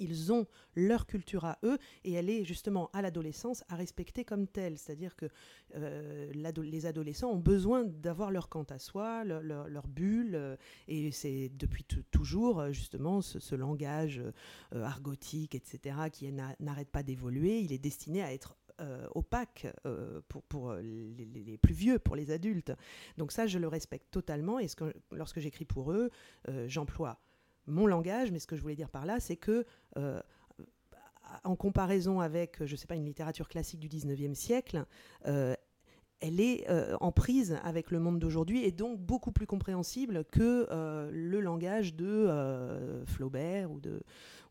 ils 0.03 0.33
ont 0.33 0.47
leur 0.75 1.07
culture 1.07 1.45
à 1.45 1.59
eux 1.65 1.79
et 2.05 2.13
elle 2.13 2.31
est 2.31 2.45
justement 2.45 2.91
à 2.93 3.03
l'adolescence 3.03 3.65
à 3.69 3.77
respecter 3.77 4.25
comme 4.25 4.47
telle. 4.47 4.79
C'est-à-dire 4.79 5.17
que 5.17 5.27
euh, 5.77 6.33
les 6.33 6.87
adolescents 6.87 7.31
ont 7.31 7.39
besoin 7.39 7.85
d'avoir 7.85 8.31
leur 8.31 8.49
quant 8.49 8.65
à 8.65 8.79
soi, 8.79 9.25
leur, 9.25 9.89
bulle, 9.89 10.35
euh, 10.35 10.57
et 10.89 11.13
c'est 11.13 11.51
depuis 11.55 11.85
toujours 12.11 12.61
euh, 12.61 12.73
justement 12.73 13.21
ce, 13.21 13.55
langage 13.55 14.23
argotique, 14.73 15.55
etc., 15.55 15.97
qui 16.11 16.33
n'arrête 16.33 16.89
pas 16.89 17.03
d'évoluer. 17.03 17.61
Il 17.61 17.73
est 17.73 17.79
destiné 17.79 18.23
à 18.23 18.33
être 18.33 18.57
opaque 19.15 19.67
pour, 20.49 20.75
les, 20.75 21.59
plus 21.59 21.75
vieux, 21.75 21.99
pour 21.99 22.17
les 22.17 22.31
adultes. 22.31 22.73
Donc 23.19 23.31
ça, 23.31 23.47
je 23.47 23.59
le 23.59 23.69
respecte 23.69 24.11
totalement 24.11 24.59
et 24.59 24.67
lorsque 25.13 25.39
j'écris 25.39 25.67
pour 25.67 25.93
eux, 25.93 26.11
j'emploie 26.67 27.21
mon 27.67 27.87
langage, 27.87 28.32
mais 28.32 28.38
ce 28.38 28.47
que 28.47 28.56
je 28.56 28.62
voulais 28.62 28.76
dire 28.76 28.91
par 28.91 29.06
là, 29.06 29.20
c'est 29.20 29.37
que 29.37 29.64
euh, 29.96 30.20
en 31.44 31.56
comparaison 31.56 32.20
avec, 32.20 32.65
je 32.65 32.77
sais 32.77 32.87
pas, 32.87 32.94
une 32.94 33.05
littérature 33.05 33.48
classique 33.48 33.81
du 33.81 33.89
19e 33.89 34.34
siècle, 34.34 34.84
euh, 35.27 35.55
elle 36.20 36.41
est 36.41 36.69
euh, 36.70 36.96
en 37.01 37.10
prise 37.10 37.58
avec 37.65 37.91
le 37.91 37.98
monde 37.98 38.19
d'aujourd'hui 38.19 38.65
et 38.65 38.70
donc 38.70 39.01
beaucoup 39.01 39.32
plus 39.32 39.46
compréhensible 39.46 40.25
que 40.31 40.69
le 41.10 41.41
langage 41.41 41.94
de 41.94 43.03
Flaubert 43.06 43.70
ou 43.70 43.81
de, 43.81 44.03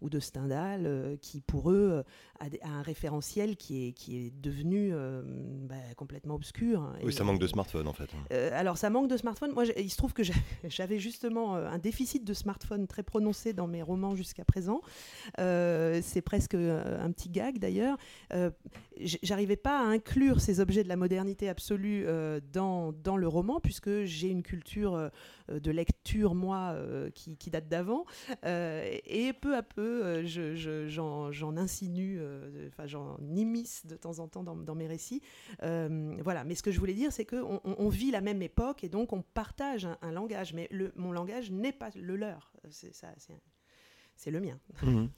ou 0.02 0.10
de 0.10 0.20
Stendhal, 0.20 0.86
euh, 0.86 1.16
qui 1.22 1.42
pour 1.42 1.72
eux 1.72 2.04
euh, 2.42 2.48
a, 2.64 2.68
un 2.68 2.82
référentiel 2.82 3.56
qui 3.56 3.88
est, 3.88 3.92
qui 3.94 4.18
est 4.18 4.32
devenu 4.42 4.90
euh, 4.92 5.22
bah, 5.24 5.76
complètement 5.96 6.36
obscur. 6.36 6.92
Oui, 7.04 7.14
ça 7.14 7.24
manque 7.24 7.40
de 7.40 7.48
smartphone 7.48 7.88
en 7.88 7.94
fait. 7.94 8.10
alors 8.52 8.78
ça 8.78 8.90
manque 8.90 9.08
de 9.08 9.18
smartphone. 9.18 9.52
Moi, 9.54 9.66
il 9.78 9.90
se 9.90 9.98
trouve 9.98 10.14
que 10.14 10.24
j'avais 10.64 11.00
justement 11.00 11.56
un 11.56 11.78
déficit 11.78 12.26
de 12.26 12.34
smartphone 12.34 12.88
très 12.88 13.04
prononcé 13.04 13.54
dans 13.54 13.68
mes 13.68 13.84
romans 13.84 14.16
jusqu'à 14.16 14.44
présent. 14.44 14.82
C'est 15.38 16.24
presque 16.24 16.56
un 16.56 17.12
petit 17.12 17.30
gag 17.30 17.60
d'ailleurs. 17.60 17.98
J'arrivais 19.00 19.56
pas 19.56 19.80
à 19.80 19.84
inclure 19.84 20.42
ces 20.42 20.60
objets 20.60 20.84
de 20.84 20.90
la 20.90 20.96
modernité 20.96 21.48
absolue 21.48 22.06
dans, 22.52 22.92
dans 22.92 23.18
le 23.18 23.28
roman, 23.28 23.60
puisque 23.60 24.04
j'ai 24.04 24.30
une 24.30 24.44
culture 24.44 25.12
de 25.50 25.72
lecture, 25.72 26.34
moi, 26.34 26.76
qui, 27.14 27.38
qui 27.38 27.52
date 27.52 27.68
d'avant. 27.68 28.06
et 28.44 29.34
peu 29.40 29.56
à 29.56 29.64
peu, 29.64 29.91
euh, 29.92 31.32
j'en 31.32 31.58
insinue, 31.58 32.18
euh, 32.20 32.68
enfin 32.70 32.88
j'en 32.88 33.18
immisce 33.36 33.86
de 33.86 33.96
temps 33.96 34.20
en 34.20 34.28
temps 34.28 34.44
dans, 34.44 34.76
mes 34.76 34.88
récits. 34.88 35.22
Euh, 35.64 36.16
voilà, 36.24 36.44
mais 36.44 36.56
ce 36.56 36.64
que 36.64 36.72
je 36.72 36.80
voulais 36.80 36.94
dire, 36.94 37.12
c'est 37.12 37.26
qu'on 37.26 37.62
on, 37.64 37.90
vit 37.90 38.12
la 38.12 38.22
même 38.22 38.42
époque 38.42 38.84
et 38.84 38.90
donc 38.90 39.14
on 39.14 39.22
partage 39.22 39.88
un, 40.02 40.12
langage, 40.12 40.54
mais 40.54 40.70
mon 40.96 41.12
langage 41.12 41.52
n'est 41.52 41.72
pas 41.72 41.90
le 41.96 42.16
leur. 42.16 42.54
C'est 42.70 42.94
ça, 42.94 43.10
c'est 43.18 43.42
le 44.30 44.40
mien. 44.40 44.60
Mhm. 44.84 45.10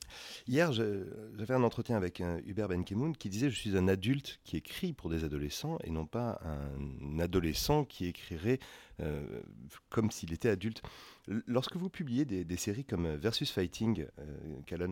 Hier, 0.47 0.71
j'avais 0.71 1.53
un 1.53 1.63
entretien 1.63 1.97
avec 1.97 2.23
Hubert 2.45 2.69
Benkemoun 2.69 3.17
qui 3.17 3.29
disait 3.29 3.49
Je 3.49 3.59
suis 3.59 3.75
un 3.75 3.89
adulte 3.89 4.39
qui 4.45 4.55
écrit 4.55 4.93
pour 4.93 5.09
des 5.09 5.25
adolescents 5.25 5.77
et 5.83 5.89
non 5.89 6.05
pas 6.05 6.39
un 6.45 7.19
adolescent 7.19 7.83
qui 7.83 8.05
écrirait 8.05 8.59
comme 9.89 10.11
s'il 10.11 10.31
était 10.31 10.49
adulte. 10.49 10.81
Lorsque 11.27 11.75
vous 11.75 11.89
publiez 11.89 12.25
des, 12.25 12.57
séries 12.57 12.85
comme 12.85 13.15
Versus 13.15 13.51
Fighting, 13.51 14.05
euh, 14.19 14.87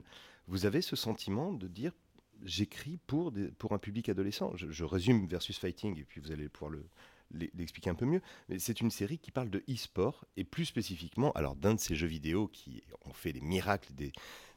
vous 0.47 0.65
avez 0.65 0.81
ce 0.81 0.95
sentiment 0.95 1.53
de 1.53 1.67
dire 1.67 1.91
j'écris 2.43 2.97
pour, 3.05 3.31
pour 3.57 3.73
un 3.73 3.77
public 3.77 4.09
adolescent 4.09 4.53
je, 4.55 4.83
résume 4.83 5.27
Versus 5.27 5.57
Fighting 5.59 5.99
et 5.99 6.03
puis 6.03 6.19
vous 6.19 6.31
allez 6.31 6.49
pouvoir 6.49 6.71
le, 6.71 6.85
l'expliquer 7.33 7.89
un 7.89 7.95
peu 7.95 8.05
mieux. 8.05 8.21
Mais 8.49 8.59
c'est 8.59 8.81
une 8.81 8.91
série 8.91 9.17
qui 9.17 9.31
parle 9.31 9.49
de 9.49 9.63
e-sport 9.69 10.25
et 10.37 10.43
plus 10.43 10.65
spécifiquement, 10.65 11.31
alors 11.33 11.55
d'un 11.55 11.75
de 11.75 11.79
ces 11.79 11.95
jeux 11.95 12.07
vidéo 12.07 12.47
qui 12.47 12.83
ont 13.05 13.13
fait 13.13 13.31
les 13.31 13.41
miracles 13.41 13.93
des, 13.93 14.11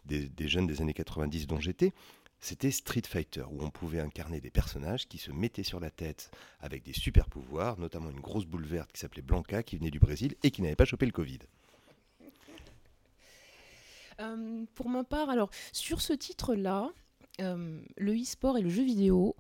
des, 0.04 0.49
jeunes 0.49 0.66
des 0.66 0.83
années 0.83 0.95
90 0.95 1.47
dont 1.47 1.61
j'étais, 1.61 1.93
c'était 2.40 2.71
Street 2.71 3.02
Fighter, 3.07 3.45
où 3.50 3.62
on 3.62 3.71
pouvait 3.71 4.00
incarner 4.00 4.40
des 4.40 4.50
personnages 4.50 5.09
qui 5.09 5.19
se 5.19 5.31
mettaient 5.31 5.62
sur 5.62 5.81
la 5.81 5.90
tête 5.90 6.31
avec 6.61 6.83
des 6.83 6.93
super 6.93 7.28
pouvoirs, 7.28 7.78
notamment 7.78 8.11
une 8.11 8.21
grosse 8.21 8.45
boule 8.45 8.66
verte 8.66 8.93
qui 8.93 9.00
s'appelait 9.00 9.23
Blanca, 9.23 9.62
qui 9.62 9.78
venait 9.78 9.90
du 9.90 9.99
Brésil 9.99 10.35
et 10.43 10.50
qui 10.50 10.61
n'avait 10.61 10.76
pas 10.76 10.85
chopé 10.85 11.07
le 11.07 11.12
Covid. 11.12 11.38
Euh, 14.21 14.64
pour 14.75 14.88
ma 14.90 15.04
part, 15.04 15.31
alors 15.31 15.50
sur 15.73 16.00
ce 16.00 16.12
titre-là, 16.12 16.93
euh, 17.40 17.81
le 17.97 18.14
e-sport 18.14 18.59
et 18.59 18.62
le 18.62 18.69
jeu 18.69 18.85
vidéo 18.85 19.35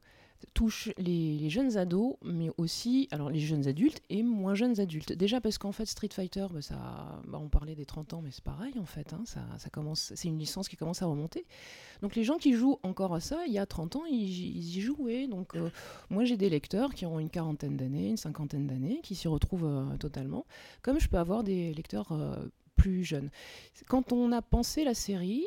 touchent 0.52 0.90
les, 0.98 1.48
jeunes 1.48 1.76
ados, 1.76 2.16
mais 2.22 2.50
aussi 2.58 3.08
alors 3.10 3.30
les 3.30 3.40
jeunes 3.40 3.66
adultes 3.66 4.02
et 4.10 4.22
moins 4.22 4.54
jeunes 4.54 4.80
adultes. 4.80 5.12
Déjà 5.12 5.40
parce 5.40 5.58
qu'en 5.58 5.72
fait 5.72 5.86
Street 5.86 6.08
Fighter, 6.12 6.46
bah, 6.50 6.62
ça, 6.62 7.22
bah, 7.26 7.38
on 7.40 7.48
parlait 7.48 7.74
des 7.74 7.84
30 7.84 8.14
ans, 8.14 8.22
mais 8.22 8.30
c'est 8.30 8.44
pareil 8.44 8.74
en 8.78 8.84
fait. 8.84 9.12
Hein, 9.12 9.22
ça, 9.24 9.40
ça, 9.58 9.70
commence, 9.70 10.12
c'est 10.14 10.28
une 10.28 10.38
licence 10.38 10.68
qui 10.68 10.76
commence 10.76 11.02
à 11.02 11.06
remonter. 11.06 11.46
Donc 12.02 12.14
les 12.16 12.24
gens 12.24 12.36
qui 12.36 12.52
jouent 12.52 12.78
encore 12.82 13.14
à 13.14 13.20
ça, 13.20 13.38
il 13.46 13.52
y 13.52 13.58
a 13.58 13.66
30 13.66 13.96
ans, 13.96 14.04
ils, 14.10 14.76
y 14.76 14.80
jouaient. 14.80 15.26
Donc 15.26 15.54
euh, 15.56 15.70
moi 16.10 16.24
j'ai 16.24 16.36
des 16.36 16.50
lecteurs 16.50 16.94
qui 16.94 17.06
ont 17.06 17.18
une 17.18 17.30
quarantaine 17.30 17.76
d'années, 17.76 18.08
une 18.08 18.16
cinquantaine 18.16 18.66
d'années, 18.66 19.00
qui 19.02 19.14
s'y 19.14 19.28
retrouvent 19.28 19.96
totalement. 19.98 20.46
Comme 20.82 21.00
je 21.00 21.08
peux 21.08 21.18
avoir 21.18 21.44
des 21.44 21.72
lecteurs 21.74 22.12
plus 22.76 23.04
jeunes. 23.04 23.30
Quand 23.88 24.12
on 24.12 24.32
a 24.32 24.42
pensé 24.42 24.84
la 24.84 24.94
série, 24.94 25.46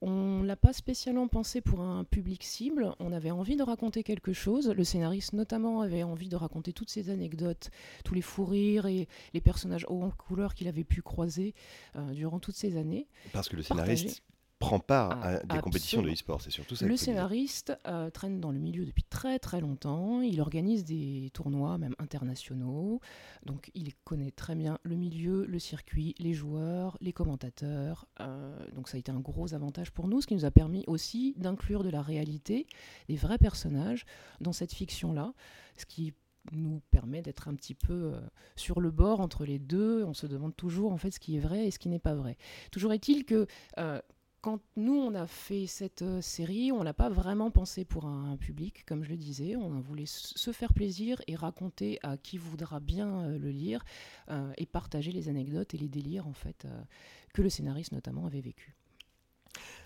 on 0.00 0.42
l'a 0.42 0.56
pas 0.56 0.72
spécialement 0.72 1.28
pensé 1.28 1.60
pour 1.60 1.80
un 1.80 2.04
public 2.04 2.44
cible. 2.44 2.92
On 3.00 3.12
avait 3.12 3.30
envie 3.30 3.56
de 3.56 3.62
raconter 3.62 4.02
quelque 4.02 4.32
chose. 4.32 4.68
Le 4.68 4.84
scénariste, 4.84 5.32
notamment, 5.32 5.80
avait 5.80 6.02
envie 6.02 6.28
de 6.28 6.36
raconter 6.36 6.72
toutes 6.72 6.90
ces 6.90 7.10
anecdotes, 7.10 7.70
tous 8.04 8.14
les 8.14 8.22
fous 8.22 8.44
rires 8.44 8.86
et 8.86 9.08
les 9.34 9.40
personnages 9.40 9.86
hauts 9.88 10.02
en 10.02 10.10
couleur 10.10 10.54
qu'il 10.54 10.68
avait 10.68 10.84
pu 10.84 11.02
croiser 11.02 11.54
euh, 11.96 12.12
durant 12.12 12.38
toutes 12.38 12.56
ces 12.56 12.76
années. 12.76 13.06
Parce 13.32 13.48
que 13.48 13.56
le 13.56 13.62
scénariste 13.62 14.22
prend 14.58 14.80
part 14.80 15.20
ah, 15.22 15.28
à 15.28 15.54
des 15.54 15.60
compétitions 15.60 16.02
de 16.02 16.10
e-sport, 16.10 16.40
c'est 16.40 16.50
surtout 16.50 16.74
ça. 16.74 16.86
Le 16.86 16.96
scénariste 16.96 17.72
euh, 17.86 18.10
traîne 18.10 18.40
dans 18.40 18.50
le 18.50 18.58
milieu 18.58 18.84
depuis 18.84 19.04
très 19.04 19.38
très 19.38 19.60
longtemps, 19.60 20.20
il 20.20 20.40
organise 20.40 20.84
des 20.84 21.30
tournois 21.32 21.78
même 21.78 21.94
internationaux, 21.98 23.00
donc 23.46 23.70
il 23.74 23.94
connaît 24.04 24.32
très 24.32 24.56
bien 24.56 24.78
le 24.82 24.96
milieu, 24.96 25.44
le 25.46 25.58
circuit, 25.58 26.14
les 26.18 26.34
joueurs, 26.34 26.98
les 27.00 27.12
commentateurs, 27.12 28.06
euh, 28.20 28.56
donc 28.74 28.88
ça 28.88 28.96
a 28.96 28.98
été 28.98 29.12
un 29.12 29.20
gros 29.20 29.54
avantage 29.54 29.92
pour 29.92 30.08
nous, 30.08 30.20
ce 30.20 30.26
qui 30.26 30.34
nous 30.34 30.44
a 30.44 30.50
permis 30.50 30.84
aussi 30.88 31.34
d'inclure 31.36 31.84
de 31.84 31.90
la 31.90 32.02
réalité, 32.02 32.66
des 33.08 33.16
vrais 33.16 33.38
personnages 33.38 34.06
dans 34.40 34.52
cette 34.52 34.72
fiction-là, 34.72 35.34
ce 35.76 35.86
qui 35.86 36.14
nous 36.52 36.80
permet 36.90 37.22
d'être 37.22 37.48
un 37.48 37.54
petit 37.54 37.74
peu 37.74 38.12
euh, 38.14 38.20
sur 38.56 38.80
le 38.80 38.90
bord 38.90 39.20
entre 39.20 39.44
les 39.44 39.58
deux. 39.58 40.04
On 40.04 40.14
se 40.14 40.26
demande 40.26 40.56
toujours 40.56 40.92
en 40.92 40.96
fait 40.96 41.10
ce 41.10 41.20
qui 41.20 41.36
est 41.36 41.40
vrai 41.40 41.66
et 41.66 41.70
ce 41.70 41.78
qui 41.78 41.90
n'est 41.90 41.98
pas 41.98 42.14
vrai. 42.14 42.38
Toujours 42.70 42.92
est-il 42.92 43.26
que 43.26 43.46
quand 44.40 44.60
nous, 44.76 44.94
on 44.94 45.14
a 45.14 45.26
fait 45.26 45.66
cette 45.66 46.02
euh, 46.02 46.20
série, 46.20 46.70
on 46.70 46.82
l'a 46.82 46.94
pas 46.94 47.08
vraiment 47.08 47.50
pensé 47.50 47.84
pour 47.84 48.06
un, 48.06 48.36
public, 48.36 48.84
comme 48.86 49.02
je 49.02 49.10
le 49.10 49.16
disais. 49.16 49.56
On 49.56 49.80
voulait 49.80 50.06
se 50.06 50.52
faire 50.52 50.72
plaisir 50.72 51.20
et 51.26 51.34
raconter 51.34 51.98
à 52.02 52.16
qui 52.16 52.38
voudra 52.38 52.78
bien 52.80 53.24
euh, 53.24 53.38
le 53.38 53.50
lire 53.50 53.84
euh, 54.30 54.52
et 54.56 54.66
partager 54.66 55.10
les 55.10 55.28
anecdotes 55.28 55.74
et 55.74 55.78
les 55.78 55.88
délires, 55.88 56.26
en 56.26 56.32
fait, 56.32 56.66
que 57.34 57.42
le 57.42 57.50
scénariste 57.50 57.92
notamment 57.92 58.26
avait 58.26 58.40
vécu. 58.40 58.76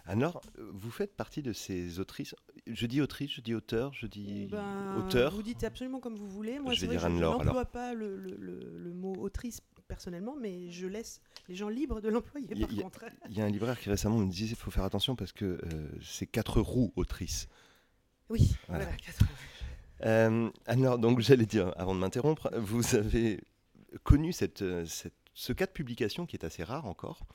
Alors, 0.05 0.43
vous 0.59 0.91
faites 0.91 1.15
partie 1.17 1.43
de 1.43 1.53
ces 1.53 2.01
autrices. 2.01 2.35
Je 2.67 2.87
dis 2.87 3.01
autrice, 3.01 3.31
je 3.31 3.41
dis 3.41 3.55
auteur, 3.55 3.95
je 3.95 4.07
dis 4.07 4.49
ben, 4.51 4.97
auteur. 4.99 5.33
Vous 5.33 5.43
dites 5.43 5.63
absolument 5.63 6.01
comme 6.01 6.17
vous 6.17 6.29
voulez. 6.29 6.59
Moi, 6.59 6.75
je, 6.75 6.87
n'emploie 6.87 7.65
pas 7.67 7.95
le, 7.95 8.17
le, 8.17 8.93
mot 8.93 9.15
autrice 9.15 9.61
personnellement, 9.93 10.37
mais 10.41 10.71
je 10.71 10.87
laisse 10.87 11.21
les 11.51 11.55
gens 11.55 11.69
libres 11.69 12.01
de 12.01 12.09
l'employer. 12.09 12.47
Il 12.51 13.37
y, 13.37 13.43
a 13.43 13.45
un 13.45 13.51
libraire 13.51 13.79
qui 13.79 13.91
récemment 13.91 14.17
me 14.17 14.31
disait 14.31 14.47
qu'il 14.47 14.57
faut 14.57 14.71
faire 14.71 14.85
attention 14.85 15.17
parce 15.17 15.33
que 15.33 15.45
euh, 15.45 15.89
c'est 16.01 16.27
quatre 16.27 16.63
roues 16.63 16.95
autrices. 16.97 17.47
Oui, 18.31 18.57
voilà, 18.69 18.87
quatre 18.87 19.19
roues. 19.19 20.07
Euh, 20.07 20.51
alors, 20.65 20.99
donc 20.99 21.21
j'allais 21.21 21.45
dire, 21.45 21.75
avant 21.77 21.95
de 21.95 22.01
m'interrompre, 22.01 22.51
vous 22.57 22.95
avez 22.95 23.45
connu 24.03 24.33
cette, 24.33 24.63
euh, 24.63 24.87
cette, 24.87 25.15
ce 25.35 25.53
cas 25.53 25.67
de 25.67 25.73
publication 25.73 26.25
qui 26.25 26.37
est 26.37 26.45
assez 26.45 26.65
rare 26.65 26.87
encore, 26.87 27.27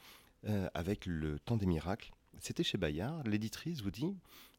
avec 0.73 1.05
Le 1.05 1.39
Temps 1.39 1.57
des 1.57 1.65
Miracles. 1.65 2.11
C'était 2.39 2.63
chez 2.63 2.77
Bayard. 2.77 3.21
L'éditrice 3.27 3.81
vous 3.81 3.91
dit 3.91 4.15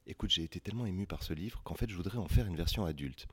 Écoute, 0.07 0.31
j'ai 0.31 0.45
été 0.45 0.61
tellement 0.61 0.87
ému 0.87 1.07
par 1.07 1.23
ce 1.23 1.33
livre 1.33 1.63
qu'en 1.65 1.75
fait, 1.75 1.91
je 1.91 1.97
voudrais 1.97 2.19
en 2.19 2.29
faire 2.29 2.47
une 2.47 2.57
version 2.57 2.85
adulte. 2.85 3.27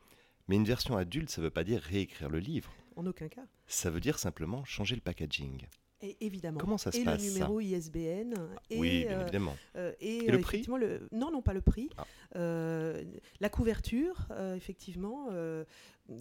Mais 0.48 0.56
une 0.56 0.66
version 0.66 0.98
adulte, 0.98 1.30
ça 1.30 1.42
ne 1.42 1.48
veut 1.48 1.52
pas 1.52 1.64
dire 1.64 1.82
réécrire 1.82 2.30
le 2.30 2.40
livre. 2.40 2.72
En 2.96 3.06
aucun 3.06 3.28
cas. 3.28 3.46
Ça 3.68 3.90
veut 3.90 4.00
dire 4.00 4.20
simplement 4.20 4.64
changer 4.64 4.96
le 4.96 5.02
packaging. 5.02 5.68
Et 6.02 6.18
évidemment. 6.22 6.60
Comment 6.60 6.78
ça 6.78 6.92
se 6.92 6.98
et 6.98 7.04
passe 7.04 7.24
le 7.24 7.32
numéro 7.32 7.60
ISBN. 7.60 8.34
Et, 8.70 8.78
oui, 8.78 9.06
bien 9.06 9.18
euh, 9.18 9.22
évidemment. 9.22 9.58
Euh, 9.76 9.94
et, 10.00 10.30
le 10.30 10.40
prix 10.40 10.66
le... 10.80 11.08
Non, 11.12 11.32
non, 11.32 11.42
pas 11.42 11.54
le 11.54 11.62
prix. 11.62 11.90
Ah. 11.98 12.06
Euh, 12.36 13.04
la 13.40 13.50
couverture, 13.50 14.28
effectivement, 14.56 15.30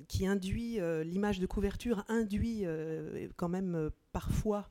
qui 0.08 0.26
induit, 0.26 0.78
l'image 1.04 1.40
de 1.40 1.46
couverture 1.46 2.04
induit 2.08 2.64
quand 3.36 3.48
même 3.48 3.90
parfois 4.12 4.70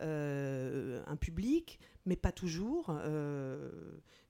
un 0.00 1.16
public, 1.16 1.78
mais 2.06 2.16
pas 2.16 2.32
toujours. 2.32 2.94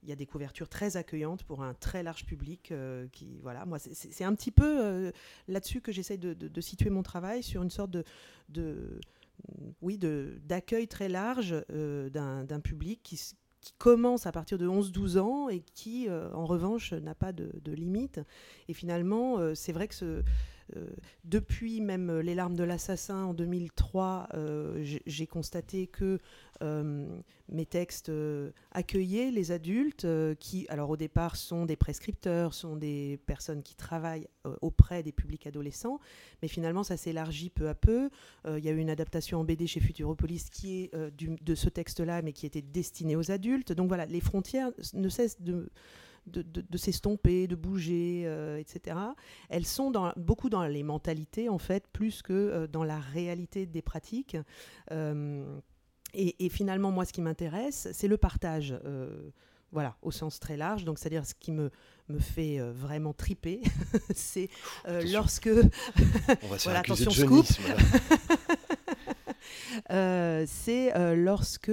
Il 0.02 0.08
y 0.08 0.12
a 0.12 0.16
des 0.16 0.26
couvertures 0.26 0.68
très 0.68 0.96
accueillantes 0.96 1.44
pour 1.44 1.62
un 1.62 1.74
très 1.74 2.02
large 2.02 2.26
public. 2.26 2.72
qui, 3.12 3.38
voilà, 3.42 3.64
moi, 3.64 3.78
c'est 3.78 4.24
un 4.24 4.34
petit 4.34 4.50
peu 4.50 5.12
là-dessus 5.48 5.80
que 5.80 5.92
j'essaye 5.92 6.18
de, 6.18 6.60
situer 6.60 6.90
mon 6.90 7.02
travail 7.02 7.42
sur 7.42 7.62
une 7.62 7.70
sorte 7.70 7.90
de, 7.90 8.04
oui, 9.80 9.98
d'accueil 9.98 10.88
très 10.88 11.08
large 11.08 11.54
euh, 11.70 12.08
d'un 12.10 12.60
public 12.60 13.00
qui, 13.02 13.18
commence 13.78 14.26
à 14.26 14.32
partir 14.32 14.58
de 14.58 14.66
11-12 14.66 15.18
ans 15.18 15.48
et 15.48 15.60
qui, 15.60 16.08
euh, 16.08 16.32
en 16.32 16.46
revanche, 16.46 16.92
n'a 16.92 17.14
pas 17.14 17.32
de, 17.32 17.72
limite. 17.72 18.20
Et 18.66 18.74
finalement, 18.74 19.38
euh, 19.38 19.54
c'est 19.54 19.70
vrai 19.70 19.86
que 19.86 19.94
ce, 19.94 20.04
euh, 20.04 20.22
depuis 21.24 21.80
même 21.80 22.10
euh, 22.10 22.22
Les 22.22 22.34
larmes 22.34 22.56
de 22.56 22.64
l'assassin 22.64 23.24
en 23.24 23.34
2003, 23.34 24.28
euh, 24.34 24.84
j'ai 25.06 25.26
constaté 25.26 25.86
que 25.86 26.18
mes 27.48 27.66
textes 27.66 28.12
accueillaient 28.70 29.32
les 29.32 29.50
adultes 29.50 30.06
qui, 30.38 30.64
alors 30.68 30.90
au 30.90 30.96
départ, 30.96 31.34
sont 31.34 31.66
des 31.66 31.74
prescripteurs, 31.74 32.54
sont 32.54 32.76
des 32.76 33.18
personnes 33.26 33.64
qui 33.64 33.74
travaillent 33.74 34.28
auprès 34.60 35.02
des 35.02 35.10
publics 35.10 35.44
adolescents, 35.48 35.98
mais 36.40 36.46
finalement 36.46 36.84
ça 36.84 36.96
s'élargit 36.96 37.50
peu 37.50 37.68
à 37.68 37.74
peu. 37.74 38.10
Il 38.46 38.64
y 38.64 38.68
a 38.68 38.70
eu 38.70 38.78
une 38.78 38.90
adaptation 38.90 39.40
en 39.40 39.44
BD 39.44 39.66
chez 39.66 39.80
Futuropolis 39.80 40.50
qui 40.50 40.84
est 40.84 40.94
de 40.94 41.54
ce 41.56 41.68
texte-là, 41.68 42.22
mais 42.22 42.32
qui 42.32 42.46
était 42.46 42.62
destiné 42.62 43.16
aux 43.16 43.32
adultes. 43.32 43.72
Donc 43.72 43.88
voilà, 43.88 44.06
les 44.06 44.20
frontières 44.20 44.70
ne 44.94 45.08
cessent 45.08 45.42
de 45.42 45.68
de, 46.26 46.76
s'estomper, 46.76 47.46
de 47.46 47.56
bouger, 47.56 48.22
euh, 48.26 48.58
etc. 48.58 48.96
Elles 49.48 49.66
sont 49.66 49.90
dans, 49.90 50.12
beaucoup 50.16 50.48
dans 50.48 50.64
les 50.64 50.82
mentalités, 50.82 51.48
en 51.48 51.58
fait, 51.58 51.86
plus 51.92 52.22
que 52.22 52.32
euh, 52.32 52.66
dans 52.66 52.84
la 52.84 52.98
réalité 52.98 53.66
des 53.66 53.82
pratiques. 53.82 54.36
Euh, 54.90 55.58
et, 56.14 56.48
finalement, 56.50 56.90
moi, 56.90 57.04
ce 57.06 57.12
qui 57.12 57.22
m'intéresse, 57.22 57.88
c'est 57.92 58.08
le 58.08 58.18
partage. 58.18 58.78
voilà, 59.70 59.96
au 60.02 60.10
sens 60.10 60.38
très 60.38 60.58
large. 60.58 60.84
Donc, 60.84 60.98
c'est-à-dire 60.98 61.24
ce 61.24 61.34
qui 61.34 61.52
me, 61.52 61.70
me 62.10 62.18
fait 62.18 62.58
vraiment 62.60 63.14
triper, 63.14 63.62
c'est 64.14 64.50
lorsque. 65.06 65.48
On 65.48 66.48
va 66.48 66.58
se 66.58 66.68
faire 66.68 66.78
attention, 66.80 67.10
de 67.10 67.16
scoop. 67.16 67.46
c'est 70.46 71.16
lorsque 71.16 71.72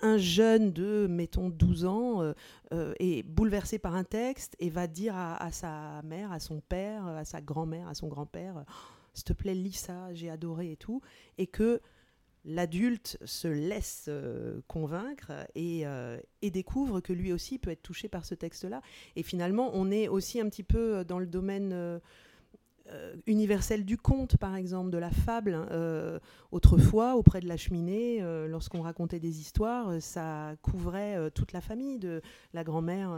un 0.00 0.18
jeune 0.18 0.72
de, 0.72 1.06
mettons, 1.08 1.48
12 1.48 1.84
ans 1.84 2.22
euh, 2.22 2.32
euh, 2.72 2.94
est 2.98 3.22
bouleversé 3.22 3.78
par 3.78 3.94
un 3.94 4.04
texte 4.04 4.56
et 4.58 4.70
va 4.70 4.86
dire 4.86 5.14
à, 5.16 5.50
sa 5.50 6.02
mère, 6.02 6.32
à 6.32 6.40
son 6.40 6.60
père, 6.60 7.06
à 7.06 7.24
sa 7.24 7.40
grand-mère, 7.40 7.88
à 7.88 7.94
son 7.94 8.08
grand-père, 8.08 8.64
s'il 9.14 9.24
te 9.24 9.32
plaît, 9.32 9.54
lis 9.54 9.72
ça, 9.72 10.12
j'ai 10.14 10.30
adoré 10.30 10.72
et 10.72 10.76
tout, 10.76 11.00
et 11.38 11.46
que 11.46 11.80
l'adulte 12.44 13.18
se 13.24 13.48
laisse 13.48 14.06
euh, 14.08 14.60
convaincre 14.68 15.32
et, 15.54 15.84
découvre 16.42 17.00
que 17.00 17.12
lui 17.12 17.32
aussi 17.32 17.58
peut 17.58 17.70
être 17.70 17.82
touché 17.82 18.08
par 18.08 18.24
ce 18.24 18.34
texte-là. 18.34 18.80
Et 19.16 19.22
finalement, 19.22 19.70
on 19.74 19.90
est 19.90 20.08
aussi 20.08 20.40
un 20.40 20.48
petit 20.48 20.62
peu 20.62 21.04
dans 21.04 21.18
le 21.18 21.26
domaine 21.26 22.00
universel 23.26 23.84
du 23.84 23.96
conte, 23.96 24.36
par 24.36 24.56
exemple, 24.56 24.90
de 24.90 24.98
la 24.98 25.10
fable. 25.10 25.54
Hein. 25.54 25.68
Euh, 25.70 26.18
autrefois, 26.52 27.16
auprès 27.16 27.40
de 27.40 27.48
la 27.48 27.56
cheminée, 27.56 28.18
euh, 28.22 28.46
lorsqu'on 28.46 28.82
racontait 28.82 29.20
des 29.20 29.40
histoires, 29.40 30.00
ça 30.00 30.54
couvrait 30.62 31.30
toute 31.32 31.52
la 31.52 31.60
famille, 31.60 31.98
de 31.98 32.22
la 32.52 32.64
grand-mère 32.64 33.10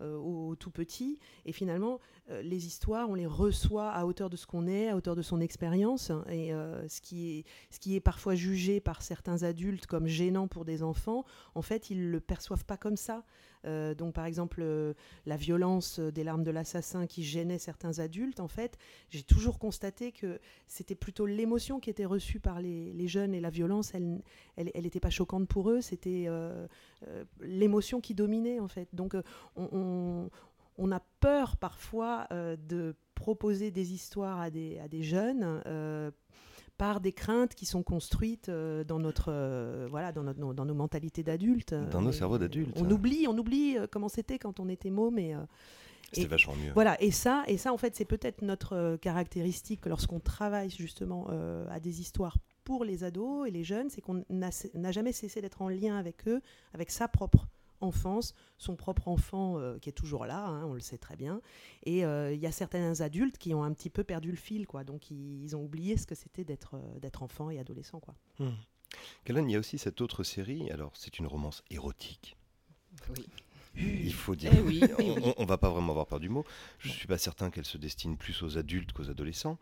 au, 0.00 0.54
tout 0.58 0.70
petit. 0.70 1.18
Et 1.46 1.52
finalement, 1.52 2.00
les 2.42 2.66
histoires, 2.66 3.08
on 3.08 3.14
les 3.14 3.26
reçoit 3.26 3.90
à 3.90 4.04
hauteur 4.06 4.30
de 4.30 4.36
ce 4.36 4.46
qu'on 4.46 4.66
est, 4.66 4.88
à 4.88 4.96
hauteur 4.96 5.16
de 5.16 5.22
son 5.22 5.40
expérience. 5.40 6.10
Et 6.30 6.50
ce, 6.88 7.00
qui 7.00 7.38
est, 7.38 7.44
ce 7.70 7.78
qui 7.78 7.96
est 7.96 8.00
parfois 8.00 8.34
jugé 8.34 8.80
par 8.80 9.02
certains 9.02 9.42
adultes 9.42 9.86
comme 9.86 10.06
gênant 10.06 10.48
pour 10.48 10.64
des 10.64 10.82
enfants, 10.82 11.24
en 11.54 11.62
fait, 11.62 11.90
ils 11.90 12.06
ne 12.06 12.10
le 12.10 12.20
perçoivent 12.20 12.64
pas 12.64 12.76
comme 12.76 12.96
ça. 12.96 13.24
Donc, 13.96 14.14
par 14.14 14.26
exemple, 14.26 14.64
la 15.26 15.36
violence 15.36 16.00
des 16.00 16.24
larmes 16.24 16.44
de 16.44 16.50
l'assassin 16.50 17.06
qui 17.06 17.22
gênait 17.22 17.58
certains 17.58 17.98
adultes, 17.98 18.40
en 18.40 18.48
fait, 18.48 18.78
j'ai 19.10 19.22
toujours 19.22 19.58
constaté 19.58 20.12
que 20.12 20.38
c'était 20.66 20.94
plutôt 20.94 21.26
l'émotion 21.26 21.80
qui 21.80 21.90
était 21.90 22.04
reçue 22.04 22.40
par 22.40 22.60
les, 22.60 23.08
jeunes 23.08 23.34
et 23.34 23.40
la 23.40 23.50
violence, 23.50 23.92
elle 23.94 24.22
n'était 24.56 25.00
pas 25.00 25.10
choquante 25.10 25.48
pour 25.48 25.70
eux, 25.70 25.80
c'était 25.80 26.28
l'émotion 27.40 28.00
qui 28.00 28.14
dominait 28.14 28.60
en 28.60 28.68
fait. 28.68 28.88
Donc 28.92 29.16
on, 29.56 30.28
a 30.92 31.00
peur 31.20 31.56
parfois 31.56 32.28
de 32.30 32.94
proposer 33.14 33.70
des 33.70 33.92
histoires 33.92 34.40
à 34.40 34.50
des 34.50 35.02
jeunes 35.02 35.62
par 36.78 37.00
des 37.00 37.12
craintes 37.12 37.54
qui 37.54 37.66
sont 37.66 37.82
construites 37.82 38.48
euh, 38.48 38.84
dans 38.84 38.98
notre 38.98 39.26
euh, 39.28 39.86
voilà 39.90 40.12
dans, 40.12 40.24
notre, 40.24 40.54
dans 40.54 40.64
nos 40.64 40.74
mentalités 40.74 41.22
d'adultes. 41.22 41.74
Dans 41.74 42.02
nos 42.02 42.12
cerveaux 42.12 42.38
d'adultes. 42.38 42.76
On 42.76 42.90
oublie, 42.90 43.26
on 43.28 43.36
oublie 43.38 43.78
euh, 43.78 43.86
comment 43.90 44.08
c'était 44.08 44.38
quand 44.38 44.60
on 44.60 44.68
était 44.68 44.90
môme 44.90 45.18
et 45.18 45.34
c'était 46.12 46.28
vachement 46.28 46.54
mieux. 46.54 46.72
Voilà, 46.74 47.00
et 47.02 47.10
ça, 47.10 47.42
et 47.48 47.56
ça 47.56 47.72
en 47.72 47.76
fait, 47.76 47.96
c'est 47.96 48.04
peut-être 48.04 48.42
notre 48.42 48.96
caractéristique 49.00 49.86
lorsqu'on 49.86 50.20
travaille 50.20 50.70
justement 50.70 51.28
à 51.68 51.80
des 51.80 52.00
histoires 52.00 52.36
pour 52.62 52.84
les 52.84 53.02
ados 53.02 53.48
et 53.48 53.50
les 53.50 53.64
jeunes, 53.64 53.90
c'est 53.90 54.00
qu'on 54.00 54.24
n'a 54.28 54.92
jamais 54.92 55.12
cessé 55.12 55.40
d'être 55.40 55.60
en 55.60 55.68
lien 55.68 55.96
avec 55.96 56.28
eux, 56.28 56.40
avec 56.72 56.92
sa 56.92 57.08
propre 57.08 57.48
enfance, 57.84 58.34
son 58.58 58.76
propre 58.76 59.08
enfant 59.08 59.58
euh, 59.58 59.78
qui 59.78 59.88
est 59.88 59.92
toujours 59.92 60.26
là, 60.26 60.46
hein, 60.46 60.64
on 60.64 60.72
le 60.72 60.80
sait 60.80 60.98
très 60.98 61.16
bien. 61.16 61.40
Et 61.84 62.04
euh, 62.04 62.32
il 62.32 62.40
y 62.40 62.46
a 62.46 62.52
certains 62.52 63.00
adultes 63.00 63.38
qui 63.38 63.54
ont 63.54 63.62
un 63.62 63.72
petit 63.72 63.90
peu 63.90 64.04
perdu 64.04 64.30
le 64.30 64.36
fil, 64.36 64.66
quoi. 64.66 64.84
Donc 64.84 65.10
ils, 65.10 65.54
ont 65.54 65.62
oublié 65.62 65.96
ce 65.96 66.06
que 66.06 66.14
c'était 66.14 66.44
d'être 66.44 66.74
euh, 66.74 66.98
d'être 66.98 67.22
enfant 67.22 67.50
et 67.50 67.58
adolescent, 67.58 68.00
quoi. 68.00 68.14
Hmm. 68.38 68.54
il 69.28 69.50
y 69.50 69.56
a 69.56 69.58
aussi 69.58 69.78
cette 69.78 70.00
autre 70.00 70.24
série. 70.24 70.70
Alors 70.70 70.92
c'est 70.94 71.18
une 71.18 71.26
romance 71.26 71.62
érotique. 71.70 72.36
Oui. 73.10 73.26
Il 73.76 74.12
faut 74.12 74.36
dire. 74.36 74.52
Eh 74.54 74.60
oui, 74.60 74.80
on, 75.36 75.42
ne 75.42 75.48
va 75.48 75.58
pas 75.58 75.68
vraiment 75.68 75.90
avoir 75.90 76.06
peur 76.06 76.20
du 76.20 76.28
mot. 76.28 76.44
Je 76.78 76.88
suis 76.88 77.08
pas 77.08 77.18
certain 77.18 77.50
qu'elle 77.50 77.64
se 77.64 77.76
destine 77.76 78.16
plus 78.16 78.40
aux 78.44 78.56
adultes 78.56 78.92
qu'aux 78.92 79.10
adolescents. 79.10 79.58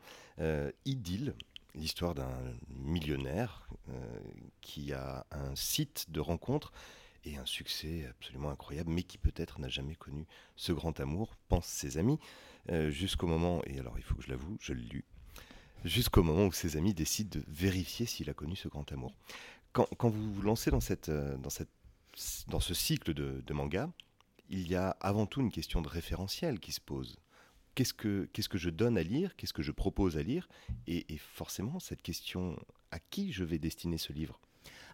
Idylle, 0.85 1.35
l'histoire 1.75 2.15
d'un 2.15 2.37
millionnaire 2.69 3.67
qui 4.61 4.93
a 4.93 5.25
un 5.31 5.57
site 5.57 6.11
de 6.11 6.21
rencontre 6.21 6.75
et 7.25 7.37
un 7.37 7.47
succès 7.47 8.07
absolument 8.09 8.51
incroyable, 8.51 8.91
mais 8.91 9.03
qui 9.03 9.19
peut-être 9.19 9.61
n'a 9.61 9.69
jamais 9.69 9.95
connu 9.95 10.27
ce 10.57 10.73
grand 10.73 10.99
amour, 11.01 11.37
pensent 11.49 11.67
ses 11.67 11.99
amis, 11.99 12.19
euh, 12.71 12.91
jusqu'au 12.91 13.27
moment, 13.27 13.63
et 13.67 13.79
alors 13.79 13.99
il 13.99 14.03
faut 14.03 14.15
que 14.15 14.23
je 14.23 14.31
l'avoue, 14.31 14.57
je 14.61 14.73
l'ai 14.73 14.85
lu, 14.85 15.05
jusqu'au 15.85 16.23
moment 16.23 16.47
où 16.47 16.53
ses 16.53 16.77
amis 16.77 16.95
décident 16.95 17.39
de 17.39 17.45
vérifier 17.49 18.07
s'il 18.07 18.31
a 18.31 18.35
connu 18.35 18.57
ce 18.57 18.69
grand 18.69 18.91
amour. 18.93 19.15
Quand, 19.73 20.11
vous 20.11 20.35
vous 20.35 20.43
lancez 20.43 20.71
dans, 20.71 20.81
cette, 20.81 21.09
euh, 21.09 21.37
dans, 21.39 21.49
cette, 21.49 21.71
dans 22.49 22.61
ce 22.61 22.75
cycle 22.75 23.15
de, 23.15 23.53
manga, 23.55 23.91
il 24.51 24.69
y 24.69 24.75
a 24.75 24.91
avant 25.01 25.25
tout 25.25 25.41
une 25.41 25.51
question 25.51 25.81
de 25.81 25.89
référentiel 25.89 26.61
qui 26.61 26.73
se 26.73 26.81
pose. 26.81 27.17
Qu'est-ce 27.75 27.95
que, 27.95 28.29
qu'est-ce 28.35 28.51
que 28.51 28.59
je 28.59 28.69
donne 28.69 28.99
à 28.99 29.03
lire 29.03 29.35
Qu'est-ce 29.35 29.55
que 29.55 29.63
je 29.63 29.73
propose 29.73 30.19
à 30.19 30.23
lire 30.23 30.47
et 30.87 31.07
forcément, 31.17 31.81
cette 31.81 32.03
question, 32.03 32.63
à 32.91 32.99
qui 32.99 33.33
je 33.33 33.45
vais 33.45 33.59
destiner 33.59 33.97
ce 33.97 34.13
livre? 34.13 34.39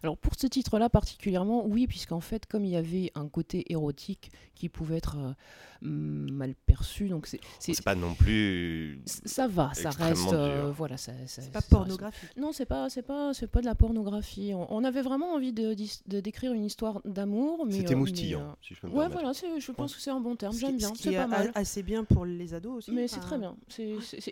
Alors 0.03 0.17
pour 0.17 0.33
ce 0.35 0.47
titre-là 0.47 0.89
particulièrement, 0.89 1.65
oui, 1.65 1.87
puisqu'en 1.87 2.21
fait, 2.21 2.45
comme 2.45 2.65
il 2.65 2.71
y 2.71 2.77
avait 2.77 3.11
un 3.15 3.27
côté 3.27 3.71
érotique 3.71 4.31
qui 4.55 4.69
pouvait 4.69 4.97
être 4.97 5.17
euh, 5.17 5.33
mal 5.81 6.53
perçu, 6.65 7.07
donc 7.07 7.27
c'est 7.27 7.39
c'est 7.59 7.81
pas 7.81 7.95
non 7.95 8.13
plus 8.13 9.01
ça 9.05 9.47
va, 9.47 9.73
ça 9.73 9.89
reste 9.89 10.33
euh, 10.33 10.71
voilà, 10.75 10.97
ça, 10.97 11.13
c'est 11.25 11.51
pas 11.51 11.61
pornographique. 11.61 12.29
Non, 12.37 12.51
c'est 12.51 12.65
pas 12.65 12.89
c'est 12.89 13.01
pas 13.01 13.33
c'est 13.33 13.47
pas 13.47 13.61
de 13.61 13.65
la 13.65 13.75
pornographie. 13.75 14.53
On, 14.53 14.83
avait 14.83 15.01
vraiment 15.01 15.33
envie 15.33 15.53
de, 15.53 15.75
décrire 16.19 16.53
une 16.53 16.65
histoire 16.65 17.01
d'amour, 17.05 17.65
mais 17.65 17.73
c'était 17.73 17.93
euh, 17.93 17.97
moustillant, 17.97 18.55
si 18.61 18.73
je 18.73 18.81
peux 18.81 18.87
me 18.87 18.93
Ouais, 18.93 19.07
voilà, 19.09 19.31
je 19.33 19.71
pense 19.71 19.95
que 19.95 20.01
c'est 20.01 20.11
un 20.11 20.19
bon 20.19 20.35
terme. 20.35 20.55
J'aime 20.55 20.77
bien, 20.77 20.91
c'est 20.95 21.13
pas 21.13 21.27
mal. 21.27 21.51
Assez 21.55 21.83
bien 21.83 22.03
pour 22.03 22.25
les 22.25 22.53
ados 22.53 22.77
aussi. 22.77 22.91
Mais 22.91 23.07
c'est 23.07 23.19
très 23.19 23.37
bien. 23.37 23.55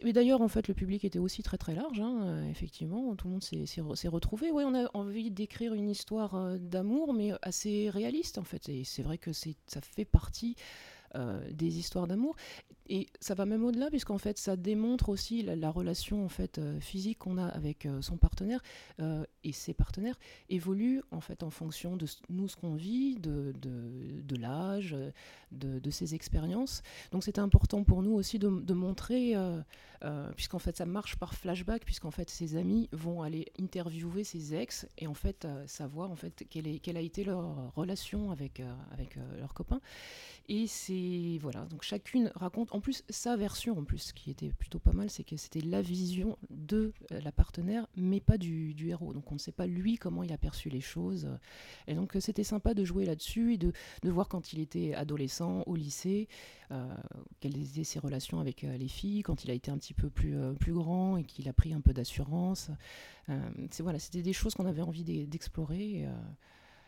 Mais 0.03 0.13
d'ailleurs, 0.13 0.41
en 0.41 0.48
fait, 0.48 0.67
le 0.67 0.74
public 0.74 1.03
était 1.06 1.20
aussi 1.20 1.44
très 1.44 1.58
très 1.58 1.75
large. 1.75 2.00
Hein, 2.00 2.46
effectivement, 2.50 3.15
tout 3.15 3.27
le 3.27 3.34
monde 3.34 3.44
s'est 3.44 4.08
retrouvé. 4.08 4.51
Oui, 4.51 4.63
on 4.65 4.75
a 4.75 4.89
envie 4.94 5.26
d'écrire 5.29 5.74
une 5.74 5.89
histoire 5.89 6.36
euh, 6.36 6.57
d'amour, 6.57 7.13
mais 7.13 7.31
assez 7.41 7.89
réaliste 7.89 8.38
en 8.38 8.43
fait. 8.43 8.69
Et 8.69 8.84
c'est 8.84 9.03
vrai 9.03 9.17
que 9.17 9.31
ça 9.34 9.81
fait 9.81 10.05
partie 10.05 10.55
euh, 11.15 11.39
des 11.51 11.79
histoires 11.79 12.05
d'amour. 12.05 12.35
Et 12.89 13.07
ça 13.20 13.33
va 13.33 13.46
même 13.46 13.63
au-delà, 13.63 13.89
puisqu'en 13.89 14.17
fait, 14.17 14.37
ça 14.37 14.55
démontre 14.55 15.09
aussi 15.09 15.41
la, 15.41 15.70
relation 15.72 16.24
en 16.24 16.29
fait 16.29 16.57
euh, 16.57 16.79
physique 16.79 17.20
qu'on 17.20 17.37
a 17.37 17.46
avec 17.46 17.85
euh, 17.85 18.01
son 18.01 18.17
partenaire 18.17 18.61
et 19.43 19.51
ses 19.51 19.74
partenaires 19.74 20.17
évolue 20.50 21.01
en 21.11 21.22
fait 21.22 21.43
en 21.43 21.50
fonction 21.50 21.96
de 21.96 22.05
nous 22.29 22.48
ce 22.48 22.55
qu'on 22.55 22.75
vit, 22.75 23.15
de, 23.15 23.53
de, 23.61 24.35
l'âge, 24.35 24.96
de, 25.51 25.89
ses 25.89 26.15
expériences. 26.15 26.81
Donc 27.11 27.24
c'était 27.24 27.39
important 27.39 27.83
pour 27.83 28.01
nous 28.01 28.13
aussi 28.13 28.39
de, 28.39 28.74
montrer, 28.74 29.35
puisqu'en 30.35 30.59
fait 30.59 30.77
ça 30.77 30.85
marche 30.85 31.15
par 31.17 31.35
flashback, 31.35 31.85
puisqu'en 31.85 32.11
fait 32.11 32.29
ses 32.29 32.55
amis 32.55 32.89
vont 32.91 33.22
aller 33.22 33.46
interviewer 33.59 34.24
ses 34.24 34.55
ex 34.55 34.87
et 34.98 35.07
en 35.07 35.13
fait 35.13 35.48
savoir 35.67 36.11
en 36.11 36.15
fait 36.15 36.46
quelle, 36.50 36.67
est, 36.67 36.79
quelle 36.79 36.98
a 36.98 37.01
été 37.01 37.24
leur 37.24 37.74
relation 37.75 38.31
avec 38.31 38.61
avec 38.91 39.17
leurs 39.37 39.53
copains. 39.53 39.81
Et 40.50 40.67
c'est 40.67 40.97
voilà, 41.42 41.66
donc 41.66 41.83
chacune 41.83 42.31
raconte 42.36 42.74
en 42.74 42.79
plus 42.79 43.03
sa 43.10 43.36
version 43.36 43.77
en 43.77 43.83
plus, 43.83 44.00
ce 44.00 44.14
qui 44.14 44.31
était 44.31 44.50
plutôt 44.50 44.79
pas 44.79 44.92
mal, 44.92 45.10
c'est 45.10 45.24
que 45.24 45.38
c'était 45.38 45.62
la 45.62 45.81
vision 45.81 46.38
de 46.50 46.94
euh, 47.12 47.20
la 47.22 47.31
partenaire, 47.31 47.88
mais 47.96 48.20
pas 48.20 48.38
du, 48.38 48.75
héros. 48.88 49.14
Donc 49.14 49.31
on 49.31 49.36
ne 49.36 49.40
sait 49.40 49.51
pas 49.51 49.68
lui 49.68 49.98
comment 49.98 50.24
il 50.24 50.31
a 50.31 50.38
perçu 50.38 50.70
les 50.70 50.81
choses. 50.81 51.27
Et 51.88 51.96
donc 51.96 52.16
euh, 52.16 52.20
c'était 52.20 52.44
sympa 52.44 52.74
de 52.74 52.83
jouer 52.83 53.05
là-dessus 53.05 53.53
et 53.53 53.57
de, 53.57 53.72
de, 54.03 54.10
voir 54.10 54.27
quand 54.27 54.53
il 54.53 54.60
était 54.60 54.94
adolescent 54.94 55.64
au 55.66 55.75
lycée, 55.75 56.27
euh, 56.72 56.96
quelles 57.40 57.57
étaient 57.57 57.83
ses 57.83 58.00
relations 58.00 58.40
avec 58.40 58.62
les 58.62 58.88
filles, 58.88 59.24
quand 59.24 59.44
il 59.44 59.51
a 59.51 59.53
été 59.53 59.72
un 59.72 59.77
petit 59.77 59.94
peu 59.94 60.10
plus, 60.10 60.36
plus 60.60 60.74
grand 60.74 61.18
et 61.18 61.24
qu'il 61.24 61.48
a 61.50 61.53
pris 61.53 61.74
un 61.74 61.81
peu 61.81 61.94
d'assurance. 61.94 62.72
c'est 63.72 63.83
voilà, 63.83 64.00
c'était 64.00 64.22
des 64.22 64.33
choses 64.33 64.53
qu'on 64.53 64.66
avait 64.66 64.81
envie 64.81 65.03
d'explorer 65.03 66.07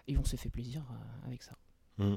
et 0.08 0.18
on 0.18 0.24
s'est 0.24 0.38
fait 0.38 0.50
plaisir 0.50 0.84
avec 1.26 1.44
ça. 1.44 1.58
Mmh. 2.00 2.16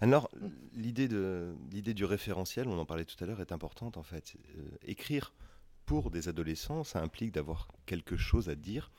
Alors, 0.00 0.30
l'idée, 0.74 1.08
du 1.08 2.04
référentiel, 2.04 2.68
on 2.68 2.78
en 2.78 2.84
parlait 2.84 3.04
tout 3.04 3.22
à 3.22 3.26
l'heure, 3.26 3.40
est 3.40 3.52
importante 3.52 3.96
en 3.96 4.02
fait. 4.02 4.34
Euh, 4.56 4.62
écrire 4.86 5.32
pour 5.86 6.10
des 6.10 6.28
adolescents, 6.28 6.84
ça 6.84 7.02
implique 7.02 7.32
d'avoir 7.32 7.68
quelque 7.86 8.16
chose 8.16 8.48
à 8.48 8.54
dire 8.54 8.90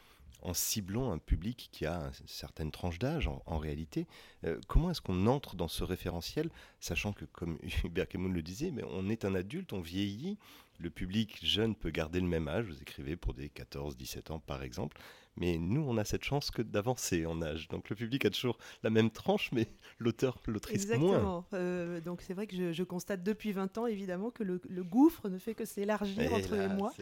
en 0.41 0.53
ciblant 0.53 1.11
un 1.11 1.19
public 1.19 1.69
qui 1.71 1.85
a 1.85 2.11
une 2.19 2.27
certaine 2.27 2.71
tranche 2.71 2.99
d'âge 2.99 3.29
en, 3.45 3.57
réalité. 3.57 4.07
Euh, 4.43 4.59
comment 4.67 4.91
est-ce 4.91 4.99
qu'on 4.99 5.25
entre 5.27 5.55
dans 5.55 5.69
ce 5.69 5.85
référentiel, 5.85 6.49
sachant 6.81 7.13
que, 7.13 7.23
comme 7.25 7.57
Hubert 7.85 8.07
Camus 8.07 8.29
le 8.29 8.41
disait, 8.41 8.71
mais 8.71 8.83
on 8.83 9.09
est 9.09 9.23
un 9.23 9.35
adulte, 9.35 9.71
on 9.71 9.79
vieillit, 9.79 10.37
le 10.79 10.89
public 10.89 11.39
jeune 11.45 11.75
peut 11.75 11.91
garder 11.91 12.19
le 12.19 12.27
même 12.27 12.49
âge, 12.49 12.65
vous 12.65 12.81
écrivez 12.81 13.15
pour 13.15 13.33
des 13.33 13.47
14-17 13.47 14.33
ans 14.33 14.39
par 14.39 14.63
exemple, 14.63 14.99
mais 15.37 15.57
nous, 15.57 15.81
on 15.81 15.97
a 15.97 16.05
cette 16.05 16.23
chance 16.23 16.51
que 16.51 16.61
d'avancer 16.61 17.25
en 17.25 17.41
âge. 17.41 17.67
Donc 17.69 17.89
le 17.89 17.95
public 17.95 18.25
a 18.25 18.29
toujours 18.29 18.57
la 18.83 18.89
même 18.89 19.09
tranche, 19.09 19.51
mais 19.51 19.67
l'auteur, 19.99 20.39
l'autrice 20.47 20.87
moins. 20.87 20.95
Exactement. 20.95 21.45
Euh, 21.53 22.01
donc 22.01 22.21
c'est 22.21 22.33
vrai 22.33 22.47
que 22.47 22.71
je, 22.71 22.83
constate 22.83 23.23
depuis 23.23 23.51
20 23.51 23.77
ans, 23.77 23.87
évidemment, 23.87 24.29
que 24.29 24.43
le, 24.43 24.59
gouffre 24.83 25.29
ne 25.29 25.37
fait 25.39 25.55
que 25.55 25.65
s'élargir 25.65 26.33
entre 26.33 26.55
eux 26.55 26.61
et 26.61 26.67
moi. 26.67 26.93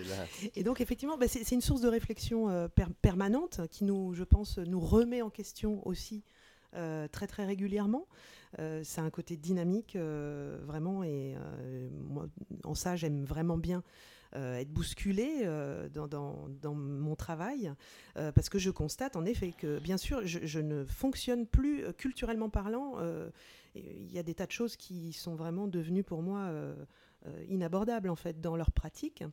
Et 0.56 0.64
donc 0.64 0.82
effectivement, 0.82 1.18
bah, 1.18 1.28
c'est 1.28 1.52
une 1.52 1.62
source 1.62 1.82
de 1.82 1.90
réflexion 1.90 2.50
euh, 2.50 2.68
permanente 3.02 3.62
qui 3.70 3.84
nous, 3.84 4.14
je 4.14 4.24
pense, 4.24 4.58
nous 4.58 4.80
remet 4.80 5.22
en 5.22 5.30
question 5.30 5.86
aussi 5.88 6.24
euh, 6.76 7.08
très 7.10 7.28
très 7.28 7.46
régulièrement. 7.46 8.08
c'est 8.58 9.02
un 9.02 9.10
côté 9.10 9.36
dynamique, 9.36 9.98
vraiment, 9.98 11.04
et 11.04 11.36
moi, 12.10 12.28
en 12.64 12.76
ça, 12.76 12.96
j'aime 12.96 13.26
vraiment 13.26 13.58
bien 13.58 13.80
euh, 13.80 14.21
être 14.34 14.72
bousculée 14.72 15.42
euh, 15.44 15.90
dans, 15.90 16.74
mon 16.74 17.16
travail, 17.16 17.74
euh, 18.18 18.32
parce 18.32 18.50
que 18.50 18.60
je 18.60 18.70
constate 18.70 19.16
en 19.16 19.26
effet 19.26 19.54
que, 19.58 19.80
bien 19.80 19.98
sûr, 19.98 20.22
je 20.26 20.60
ne 20.60 20.86
fonctionne 20.86 21.46
plus 21.46 21.84
culturellement 21.98 22.50
parlant. 22.50 22.98
Il 23.76 24.12
y 24.12 24.20
a 24.20 24.24
des 24.24 24.34
tas 24.34 24.46
de 24.46 24.52
choses 24.52 24.76
qui 24.76 25.14
sont 25.14 25.36
vraiment 25.36 25.68
devenues 25.68 26.04
pour 26.04 26.22
moi 26.22 26.52
euh, 27.28 27.44
inabordables 27.50 28.10
en 28.10 28.16
fait 28.16 28.42
dans 28.42 28.56
leur 28.56 28.72
pratique. 28.72 29.24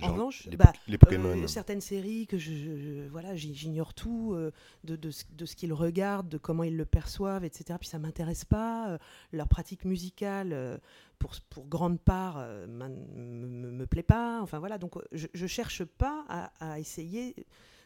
en 0.00 0.12
revanche, 0.12 0.46
les, 0.46 0.56
bah, 0.56 0.72
euh, 1.12 1.46
certaines 1.46 1.82
séries 1.82 2.26
que 2.26 2.38
je, 2.38 3.06
voilà, 3.08 3.36
j'ignore 3.36 3.92
tout 3.92 4.32
euh, 4.32 4.50
de, 4.84 4.96
de, 4.96 5.10
de, 5.32 5.44
ce 5.44 5.54
qu'ils 5.54 5.74
regardent, 5.74 6.28
de 6.30 6.38
comment 6.38 6.64
ils 6.64 6.76
le 6.76 6.86
perçoivent, 6.86 7.44
etc. 7.44 7.76
Puis 7.78 7.88
ça 7.88 7.98
m'intéresse 7.98 8.46
pas. 8.46 8.98
leur 9.32 9.46
pratique 9.48 9.84
musicale, 9.84 10.80
pour, 11.18 11.32
pour 11.50 11.66
grande 11.66 12.00
part, 12.00 12.38
me, 12.66 12.88
me, 12.88 13.86
plaît 13.86 14.02
pas. 14.02 14.40
Enfin 14.40 14.58
voilà, 14.58 14.78
donc 14.78 14.94
je, 15.12 15.26
je 15.34 15.46
cherche 15.46 15.84
pas 15.84 16.24
à, 16.28 16.72
à 16.72 16.78
essayer 16.78 17.36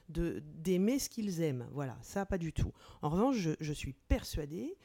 d'aimer 0.08 0.98
ce 0.98 1.08
qu'ils 1.08 1.42
aiment. 1.42 1.68
Voilà, 1.72 1.98
ça 2.02 2.24
pas 2.24 2.38
du 2.38 2.52
tout. 2.52 2.72
En 3.02 3.10
revanche, 3.10 3.36
je, 3.60 3.72
suis 3.72 3.92
persuadée 3.92 4.76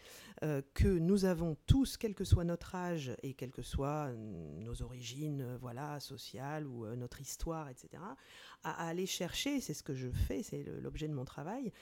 euh, 0.43 0.61
que 0.73 0.87
nous 0.87 1.25
avons 1.25 1.55
tous, 1.65 1.97
quel 1.97 2.13
que 2.13 2.23
soit 2.23 2.43
notre 2.43 2.75
âge 2.75 3.15
et 3.23 3.33
quelles 3.33 3.51
que 3.51 3.61
soient 3.61 4.11
nos 4.13 4.81
origines 4.81 5.41
euh, 5.41 5.57
voilà, 5.59 5.99
sociales 5.99 6.67
ou 6.67 6.85
euh, 6.85 6.95
notre 6.95 7.21
histoire, 7.21 7.69
etc., 7.69 8.03
à, 8.63 8.87
aller 8.87 9.05
chercher, 9.05 9.61
c'est 9.61 9.73
ce 9.73 9.83
que 9.83 9.93
je 9.93 10.09
fais, 10.09 10.43
c'est 10.43 10.63
l'objet 10.81 11.07
de 11.07 11.13
mon 11.13 11.25
travail, 11.25 11.73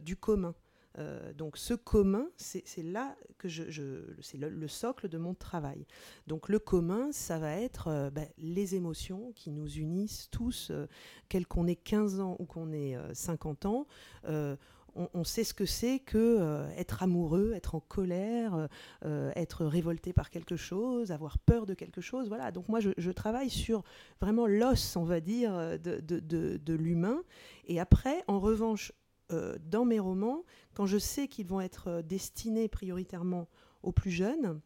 du 0.00 0.16
commun. 0.16 0.54
Euh, 0.98 1.32
donc 1.32 1.56
ce 1.56 1.74
commun, 1.74 2.26
c'est 2.36 2.64
là 2.82 3.14
que 3.38 3.48
je, 3.48 4.02
c'est 4.20 4.38
le, 4.38 4.68
socle 4.68 5.08
de 5.08 5.18
mon 5.18 5.34
travail. 5.34 5.86
Donc 6.26 6.48
le 6.48 6.58
commun, 6.58 7.12
ça 7.12 7.38
va 7.38 7.52
être 7.52 7.88
euh, 7.88 8.10
ben, 8.10 8.28
les 8.38 8.74
émotions 8.74 9.32
qui 9.34 9.50
nous 9.50 9.70
unissent 9.76 10.28
tous, 10.30 10.68
euh, 10.70 10.86
quel 11.28 11.46
qu'on 11.46 11.66
ait 11.66 11.76
15 11.76 12.20
ans 12.20 12.36
ou 12.38 12.44
qu'on 12.44 12.72
ait 12.72 12.96
50 13.12 13.66
ans 13.66 13.86
on, 15.14 15.22
sait 15.22 15.44
ce 15.44 15.54
que 15.54 15.66
c'est 15.66 16.00
que 16.00 16.66
être 16.76 17.04
amoureux, 17.04 17.52
être 17.54 17.76
en 17.76 17.80
colère, 17.80 18.68
être 19.04 19.64
révolté 19.64 20.12
par 20.12 20.28
quelque 20.28 20.56
chose, 20.56 21.12
avoir 21.12 21.38
peur 21.38 21.66
de 21.66 21.74
quelque 21.74 22.00
chose. 22.00 22.26
Voilà. 22.26 22.50
Donc 22.50 22.68
moi, 22.68 22.80
je, 22.80 23.10
travaille 23.12 23.50
sur 23.50 23.84
vraiment 24.20 24.48
l'os, 24.48 24.96
on 24.96 25.04
va 25.04 25.20
dire, 25.20 25.52
de 25.78 26.74
l'humain. 26.74 27.22
Et 27.66 27.78
après, 27.78 28.24
en 28.26 28.40
revanche, 28.40 28.92
euh, 29.30 29.56
dans 29.60 29.84
mes 29.84 29.98
romans, 29.98 30.44
quand 30.74 30.86
je 30.86 30.96
sais 30.96 31.28
qu'ils 31.28 31.46
vont 31.46 31.60
être 31.60 31.88
euh, 31.88 32.02
destinés 32.02 32.68
prioritairement 32.68 33.48
aux 33.82 33.92
plus 33.92 34.10
jeunes, 34.10 34.60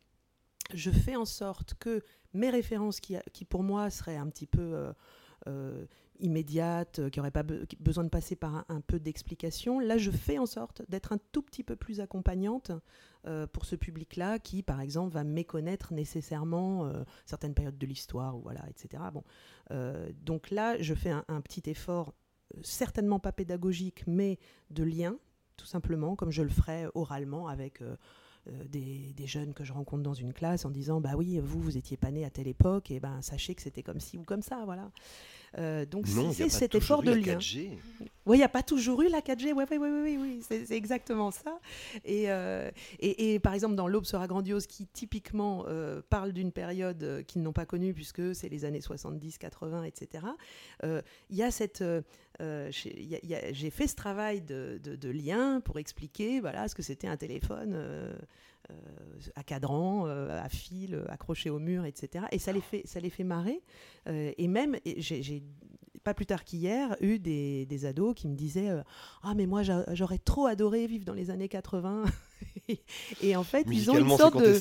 je 0.72 0.90
fais 0.90 1.16
en 1.16 1.24
sorte 1.24 1.74
que 1.74 2.02
mes 2.32 2.48
références, 2.48 3.00
qui, 3.00 3.44
pour 3.44 3.62
moi 3.64 3.90
seraient 3.90 4.16
un 4.16 4.28
petit 4.28 4.46
peu 4.46 4.92
euh, 5.48 5.84
immédiates, 6.20 7.10
qui 7.10 7.18
n'auraient 7.18 7.32
pas 7.32 7.42
besoin 7.42 8.04
de 8.04 8.08
passer 8.08 8.36
par 8.36 8.64
un, 8.68 8.80
peu 8.80 9.00
d'explication, 9.00 9.80
là 9.80 9.98
je 9.98 10.10
fais 10.10 10.38
en 10.38 10.46
sorte 10.46 10.82
d'être 10.88 11.12
un 11.12 11.18
tout 11.32 11.42
petit 11.42 11.64
peu 11.64 11.76
plus 11.76 12.00
accompagnante 12.00 12.70
pour 13.52 13.66
ce 13.66 13.76
public-là, 13.76 14.38
qui 14.38 14.62
par 14.62 14.80
exemple 14.80 15.12
va 15.12 15.24
méconnaître 15.24 15.92
nécessairement 15.92 16.90
certaines 17.26 17.54
périodes 17.54 17.76
de 17.76 17.86
l'histoire, 17.86 18.38
voilà, 18.38 18.62
etc. 18.70 19.02
Bon, 19.12 19.24
donc 20.24 20.50
là 20.50 20.80
je 20.80 20.94
fais 20.94 21.10
un 21.10 21.40
petit 21.42 21.68
effort 21.68 22.14
certainement 22.62 23.18
pas 23.18 23.32
pédagogique, 23.32 24.04
mais 24.06 24.38
de 24.70 24.84
lien, 24.84 25.16
tout 25.56 25.66
simplement, 25.66 26.16
comme 26.16 26.30
je 26.30 26.42
le 26.42 26.48
ferais 26.48 26.88
oralement 26.94 27.48
avec 27.48 27.82
euh, 27.82 27.96
euh, 28.48 28.64
des, 28.68 29.14
jeunes 29.26 29.54
que 29.54 29.62
je 29.62 29.72
rencontre 29.72 30.02
dans 30.02 30.14
une 30.14 30.32
classe 30.32 30.64
en 30.64 30.70
disant 30.70 31.00
bah 31.00 31.12
oui 31.16 31.38
vous 31.38 31.60
vous 31.60 31.76
étiez 31.76 31.96
pas 31.96 32.10
né 32.10 32.24
à 32.24 32.30
telle 32.30 32.48
époque 32.48 32.90
et 32.90 32.98
ben 32.98 33.22
sachez 33.22 33.54
que 33.54 33.62
c'était 33.62 33.84
comme 33.84 34.00
ci 34.00 34.18
ou 34.18 34.24
comme 34.24 34.42
ça 34.42 34.64
voilà 34.64 34.90
euh, 35.58 35.84
donc 35.84 36.06
c'est 36.06 36.48
cet 36.48 36.74
effort 36.74 37.02
de 37.02 37.12
lien. 37.12 37.38
Oui, 38.24 38.36
il 38.36 38.40
n'y 38.40 38.44
a 38.44 38.48
pas 38.48 38.62
toujours 38.62 39.02
eu 39.02 39.08
la 39.08 39.20
4G. 39.20 39.52
Oui, 39.52 39.64
oui, 39.70 39.76
oui, 39.78 39.88
oui, 39.90 40.18
oui 40.20 40.40
c'est 40.42 40.70
exactement 40.76 41.30
ça. 41.30 41.58
Euh, 42.08 42.70
et, 43.00 43.34
et, 43.34 43.38
par 43.40 43.52
exemple, 43.52 43.74
dans 43.74 43.88
L'Aube 43.88 44.04
sera 44.04 44.28
grandiose, 44.28 44.66
qui 44.66 44.86
typiquement 44.86 45.64
euh, 45.66 46.02
parle 46.08 46.32
d'une 46.32 46.52
période 46.52 47.24
qu'ils 47.26 47.42
n'ont 47.42 47.52
pas 47.52 47.66
connue, 47.66 47.92
puisque 47.92 48.34
c'est 48.34 48.48
les 48.48 48.64
années 48.64 48.80
70, 48.80 49.38
80, 49.38 49.84
etc., 49.84 50.24
il 50.84 51.36
y 51.36 51.42
a 51.42 51.50
cette. 51.50 51.84
J'ai 52.40 53.70
fait 53.70 53.86
ce 53.86 53.96
travail 53.96 54.40
de, 54.40 54.80
de, 54.82 55.10
lien 55.10 55.60
pour 55.60 55.78
expliquer 55.78 56.40
voilà, 56.40 56.68
ce 56.68 56.74
que 56.74 56.82
c'était 56.82 57.08
un 57.08 57.16
téléphone 57.16 57.76
à 59.34 59.42
cadran, 59.42 60.06
à 60.06 60.48
fil, 60.48 61.04
accroché 61.08 61.50
au 61.50 61.58
mur, 61.58 61.84
etc. 61.84 62.26
Et 62.32 62.38
ça 62.38 62.52
les 62.52 62.60
fait, 62.60 62.82
ça 62.86 63.00
les 63.00 63.10
fait 63.10 63.24
marrer. 63.24 63.60
et 64.06 64.48
même, 64.48 64.76
j'ai 64.84 65.42
pas 66.02 66.14
plus 66.14 66.26
tard 66.26 66.44
qu'hier, 66.44 66.96
eu 67.00 67.18
des, 67.18 67.66
des, 67.66 67.84
ados 67.84 68.14
qui 68.14 68.28
me 68.28 68.34
disaient 68.34 68.70
euh, 68.70 68.82
Ah, 69.22 69.34
mais 69.34 69.46
moi, 69.46 69.62
j'aurais 69.92 70.18
trop 70.18 70.46
adoré 70.46 70.86
vivre 70.86 71.04
dans 71.04 71.14
les 71.14 71.30
années 71.30 71.48
80. 71.48 72.04
et 73.22 73.36
en 73.36 73.44
fait, 73.44 73.66
ils 73.70 73.90
ont 73.90 73.98
une 73.98 74.16
sorte 74.16 74.38
de. 74.38 74.60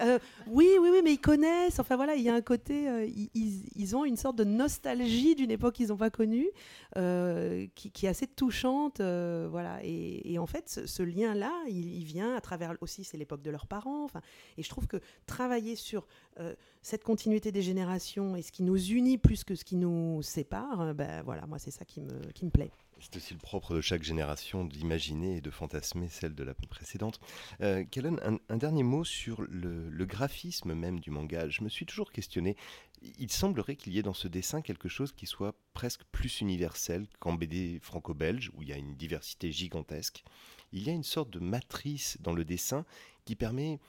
euh, 0.00 0.18
oui, 0.46 0.68
oui, 0.80 0.88
oui, 0.92 1.00
mais 1.02 1.12
ils 1.12 1.20
connaissent. 1.20 1.78
Enfin 1.78 1.96
voilà, 1.96 2.14
il 2.14 2.22
y 2.22 2.28
a 2.28 2.34
un 2.34 2.40
côté. 2.40 2.88
Euh, 2.88 3.08
ils, 3.34 3.96
ont 3.96 4.04
une 4.04 4.16
sorte 4.16 4.36
de 4.36 4.44
nostalgie 4.44 5.34
d'une 5.34 5.50
époque 5.50 5.74
qu'ils 5.74 5.88
n'ont 5.88 5.96
pas 5.96 6.10
connue, 6.10 6.48
euh, 6.96 7.66
qui, 7.74 8.06
est 8.06 8.08
assez 8.08 8.26
touchante. 8.26 9.00
voilà. 9.00 9.80
Et, 9.82 10.38
en 10.38 10.46
fait, 10.46 10.82
ce, 10.86 11.02
lien-là, 11.02 11.52
il, 11.68 11.98
il, 11.98 12.04
vient 12.04 12.34
à 12.34 12.40
travers 12.40 12.74
aussi, 12.80 13.04
c'est 13.04 13.16
l'époque 13.16 13.42
de 13.42 13.50
leurs 13.50 13.66
parents. 13.66 14.04
Enfin, 14.04 14.20
et 14.56 14.62
je 14.62 14.68
trouve 14.68 14.86
que 14.86 14.98
travailler 15.26 15.76
sur 15.76 16.06
cette 16.82 17.04
continuité 17.04 17.52
des 17.52 17.62
générations 17.62 18.36
et 18.36 18.42
ce 18.42 18.52
qui 18.52 18.62
nous 18.62 18.82
unit 18.82 19.18
plus 19.18 19.44
que 19.44 19.54
ce 19.54 19.64
qui 19.64 19.76
nous 19.76 20.22
sépare, 20.22 20.94
ben 20.94 21.22
voilà, 21.22 21.46
moi, 21.46 21.58
c'est 21.58 21.70
ça 21.70 21.84
qui 21.84 22.00
me, 22.00 22.32
qui 22.32 22.44
me 22.44 22.50
plaît. 22.50 22.70
C'est 23.00 23.16
aussi 23.16 23.32
le 23.32 23.40
propre 23.40 23.74
de 23.74 23.80
chaque 23.80 24.02
génération 24.02 24.64
d'imaginer 24.64 25.36
et 25.36 25.40
de 25.40 25.50
fantasmer 25.50 26.08
celle 26.08 26.34
de 26.34 26.44
la 26.44 26.54
précédente. 26.54 27.18
Euh, 27.62 27.84
un, 28.48 28.56
dernier 28.56 28.82
mot 28.82 29.04
sur 29.04 29.40
le, 29.40 30.04
graphisme 30.04 30.74
même 30.74 31.00
du 31.00 31.10
manga. 31.10 31.48
Je 31.48 31.64
me 31.64 31.70
suis 31.70 31.86
toujours 31.86 32.12
questionné. 32.12 32.56
Il 33.18 33.32
semblerait 33.32 33.76
qu'il 33.76 33.94
y 33.94 33.98
ait 33.98 34.02
dans 34.02 34.14
ce 34.14 34.28
dessin 34.28 34.60
quelque 34.60 34.88
chose 34.88 35.12
qui 35.12 35.26
soit 35.26 35.54
presque 35.72 36.04
plus 36.12 36.42
universel 36.42 37.06
qu'en 37.20 37.32
BD 37.32 37.78
franco-belge, 37.80 38.50
où 38.54 38.62
il 38.62 38.68
y 38.68 38.72
a 38.72 38.76
une 38.76 38.94
diversité 38.94 39.50
gigantesque. 39.50 40.22
Il 40.72 40.82
y 40.82 40.90
a 40.90 40.92
une 40.92 41.02
sorte 41.02 41.30
de 41.30 41.38
matrice 41.38 42.18
dans 42.20 42.34
le 42.34 42.44
dessin 42.44 42.84
qui 43.24 43.34
permet 43.34 43.80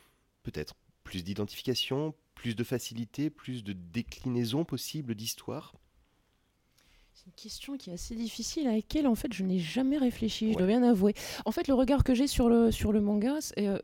peut-être 0.43 0.75
plus 1.03 1.23
d'identification, 1.23 2.15
plus 2.33 2.55
de 2.55 2.63
facilité, 2.63 3.29
plus 3.29 3.63
de 3.63 3.73
déclinaison 3.73 4.63
possible 4.63 5.15
d'histoire 5.15 5.73
c'est 7.13 7.25
une 7.25 7.33
question 7.33 7.77
qui 7.77 7.89
est 7.89 7.93
assez 7.93 8.15
difficile 8.15 8.67
à 8.67 8.73
laquelle 8.73 9.07
en 9.07 9.15
fait 9.15 9.33
je 9.33 9.43
n'ai 9.43 9.59
jamais 9.59 9.97
réfléchi, 9.97 10.53
je 10.53 10.57
dois 10.57 10.67
bien 10.67 10.81
avouer. 10.83 11.13
En 11.45 11.51
fait, 11.51 11.67
le 11.67 11.73
regard 11.73 12.03
que 12.03 12.13
j'ai 12.13 12.27
sur 12.27 12.49
le, 12.49 12.71
sur 12.71 12.91
le 12.91 13.01
manga, 13.01 13.39
euh, 13.59 13.79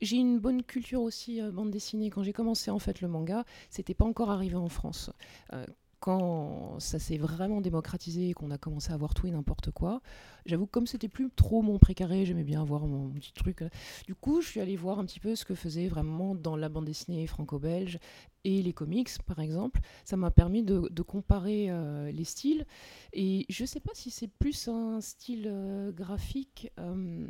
j'ai 0.00 0.16
une 0.16 0.38
bonne 0.38 0.62
culture 0.62 1.02
aussi 1.02 1.40
euh, 1.40 1.50
bande 1.50 1.70
dessinée. 1.70 2.10
Quand 2.10 2.22
j'ai 2.22 2.32
commencé 2.32 2.70
en 2.70 2.78
fait 2.78 3.00
le 3.00 3.08
manga, 3.08 3.44
c'était 3.70 3.94
pas 3.94 4.04
encore 4.04 4.30
arrivé 4.30 4.56
en 4.56 4.68
France. 4.68 5.10
Euh, 5.52 5.66
quand 6.00 6.80
ça 6.80 6.98
s'est 6.98 7.18
vraiment 7.18 7.60
démocratisé 7.60 8.30
et 8.30 8.32
qu'on 8.32 8.50
a 8.50 8.58
commencé 8.58 8.92
à 8.92 8.96
voir 8.96 9.14
tout 9.14 9.26
et 9.26 9.30
n'importe 9.30 9.70
quoi, 9.70 10.00
j'avoue 10.46 10.66
que 10.66 10.70
comme 10.70 10.86
c'était 10.86 11.08
plus 11.08 11.30
trop 11.30 11.62
mon 11.62 11.78
précaré, 11.78 12.24
j'aimais 12.24 12.44
bien 12.44 12.62
avoir 12.62 12.86
mon 12.86 13.10
petit 13.10 13.32
truc. 13.32 13.62
Du 14.06 14.14
coup, 14.14 14.40
je 14.40 14.48
suis 14.48 14.60
allée 14.60 14.76
voir 14.76 14.98
un 14.98 15.04
petit 15.04 15.20
peu 15.20 15.36
ce 15.36 15.44
que 15.44 15.54
faisait 15.54 15.88
vraiment 15.88 16.34
dans 16.34 16.56
la 16.56 16.68
bande 16.68 16.86
dessinée 16.86 17.26
franco-belge 17.26 17.98
et 18.44 18.62
les 18.62 18.72
comics, 18.72 19.10
par 19.26 19.40
exemple. 19.40 19.80
Ça 20.04 20.16
m'a 20.16 20.30
permis 20.30 20.62
de, 20.62 21.02
comparer 21.02 21.70
euh, 21.70 22.10
les 22.10 22.24
styles. 22.24 22.66
Et 23.12 23.46
je 23.48 23.62
ne 23.62 23.66
sais 23.66 23.80
pas 23.80 23.92
si 23.94 24.10
c'est 24.10 24.28
plus 24.28 24.68
un 24.68 25.00
style 25.00 25.46
euh, 25.46 25.92
graphique. 25.92 26.72
Euh, 26.78 27.26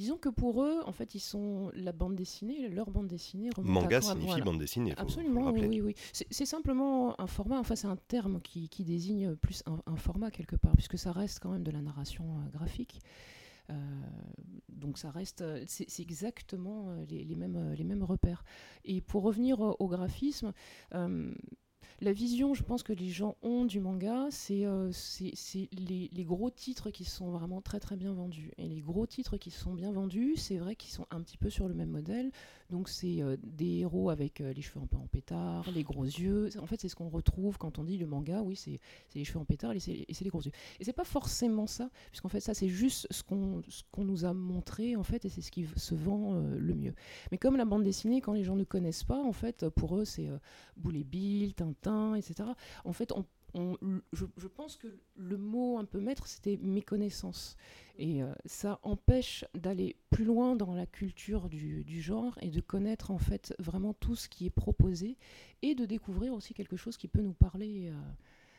Disons 0.00 0.16
que 0.16 0.30
pour 0.30 0.62
eux, 0.62 0.80
en 0.86 0.92
fait, 0.92 1.14
ils 1.14 1.20
sont 1.20 1.70
la 1.74 1.92
bande 1.92 2.16
dessinée, 2.16 2.70
leur 2.70 2.90
bande 2.90 3.06
dessinée. 3.06 3.50
Manga 3.58 4.00
signifie 4.00 4.40
bande 4.40 4.58
dessinée. 4.58 4.94
Absolument, 4.96 5.50
oui, 5.50 5.82
oui. 5.82 5.94
C'est 6.12 6.46
simplement 6.46 7.20
un 7.20 7.26
format. 7.26 7.58
Enfin, 7.58 7.76
c'est 7.76 7.86
un 7.86 7.98
terme 8.08 8.40
qui, 8.40 8.70
désigne 8.82 9.36
plus 9.36 9.62
un, 9.66 9.96
format 9.96 10.30
quelque 10.30 10.56
part, 10.56 10.72
puisque 10.72 10.96
ça 10.96 11.12
reste 11.12 11.40
quand 11.40 11.50
même 11.50 11.64
de 11.64 11.70
la 11.70 11.82
narration 11.82 12.24
euh, 12.24 12.48
graphique. 12.48 13.00
Euh, 13.68 13.74
donc 14.70 14.96
ça 14.96 15.10
reste, 15.10 15.44
c'est 15.66 16.00
exactement 16.00 16.86
euh, 16.88 17.04
les, 17.10 17.36
mêmes, 17.36 17.74
les 17.74 17.84
mêmes 17.84 18.02
repères. 18.02 18.42
Et 18.86 19.02
pour 19.02 19.22
revenir 19.22 19.60
au, 19.60 19.86
graphisme, 19.86 20.54
la 22.00 22.12
vision, 22.12 22.54
je 22.54 22.62
pense 22.62 22.82
que 22.82 22.92
les 22.92 23.10
gens 23.10 23.36
ont 23.42 23.64
du 23.64 23.78
manga, 23.78 24.28
c'est 24.30 24.64
euh, 24.64 24.90
les, 25.20 26.10
les, 26.12 26.24
gros 26.24 26.50
titres 26.50 26.90
qui 26.90 27.04
sont 27.04 27.30
vraiment 27.30 27.60
très 27.60 27.78
très 27.78 27.96
bien 27.96 28.14
vendus. 28.14 28.52
Et 28.56 28.68
les 28.68 28.80
gros 28.80 29.06
titres 29.06 29.36
qui 29.36 29.50
sont 29.50 29.74
bien 29.74 29.92
vendus, 29.92 30.36
c'est 30.36 30.56
vrai 30.56 30.76
qu'ils 30.76 30.92
sont 30.92 31.06
un 31.10 31.20
petit 31.20 31.36
peu 31.36 31.50
sur 31.50 31.68
le 31.68 31.74
même 31.74 31.90
modèle. 31.90 32.30
Donc 32.70 32.88
c'est 32.88 33.20
euh, 33.20 33.36
des 33.42 33.80
héros 33.80 34.10
avec 34.10 34.40
euh, 34.40 34.52
les 34.52 34.62
cheveux 34.62 34.80
un 34.80 34.86
peu 34.86 34.96
en 34.96 35.06
pétard, 35.06 35.68
les 35.74 35.82
gros 35.82 36.04
yeux. 36.04 36.48
En 36.60 36.66
fait, 36.66 36.80
c'est 36.80 36.88
ce 36.88 36.94
qu'on 36.94 37.08
retrouve 37.08 37.58
quand 37.58 37.78
on 37.78 37.84
dit 37.84 37.98
le 37.98 38.06
manga. 38.06 38.42
Oui, 38.42 38.56
c'est 38.56 38.78
les 39.14 39.24
cheveux 39.24 39.40
en 39.40 39.44
pétard 39.44 39.72
et 39.72 39.80
c'est 39.80 40.06
les 40.20 40.30
gros 40.30 40.42
yeux. 40.42 40.52
Et 40.78 40.84
c'est 40.84 40.92
pas 40.92 41.04
forcément 41.04 41.66
ça, 41.66 41.90
puisqu'en 42.10 42.28
fait 42.28 42.40
ça 42.40 42.54
c'est 42.54 42.68
juste 42.68 43.06
ce 43.10 43.22
qu'on 43.22 44.04
nous 44.04 44.24
a 44.24 44.32
montré 44.32 44.96
en 44.96 45.02
fait, 45.02 45.24
et 45.24 45.28
c'est 45.28 45.42
ce 45.42 45.50
qui 45.50 45.66
se 45.76 45.94
vend 45.94 46.34
euh, 46.34 46.58
le 46.58 46.74
mieux. 46.74 46.94
Mais 47.32 47.38
comme 47.38 47.56
la 47.56 47.64
bande 47.64 47.82
dessinée, 47.82 48.20
quand 48.20 48.32
les 48.32 48.44
gens 48.44 48.56
ne 48.56 48.64
connaissent 48.64 49.04
pas, 49.04 49.22
en 49.22 49.32
fait, 49.32 49.68
pour 49.68 49.96
eux 49.96 50.04
c'est 50.04 50.28
Boulet 50.76 51.04
Bill, 51.04 51.54
Tintin, 51.54 52.14
etc. 52.14 52.50
En 52.84 52.92
fait, 52.92 53.12
on 53.12 53.24
je, 53.54 54.46
pense 54.48 54.76
que 54.76 54.88
le 55.16 55.36
mot 55.36 55.78
un 55.78 55.84
peu 55.84 56.00
maître, 56.00 56.26
c'était 56.26 56.58
méconnaissance. 56.58 57.56
Et 57.98 58.22
euh, 58.22 58.32
ça 58.46 58.78
empêche 58.82 59.44
d'aller 59.54 59.96
plus 60.10 60.24
loin 60.24 60.56
dans 60.56 60.74
la 60.74 60.86
culture 60.86 61.48
du, 61.48 61.84
genre 62.00 62.38
et 62.40 62.50
de 62.50 62.60
connaître 62.60 63.10
en 63.10 63.18
fait 63.18 63.54
vraiment 63.58 63.92
tout 63.94 64.16
ce 64.16 64.28
qui 64.28 64.46
est 64.46 64.50
proposé 64.50 65.16
et 65.62 65.74
de 65.74 65.84
découvrir 65.84 66.32
aussi 66.32 66.54
quelque 66.54 66.76
chose 66.76 66.96
qui 66.96 67.08
peut 67.08 67.22
nous 67.22 67.34
parler. 67.34 67.88
Euh. 67.90 68.00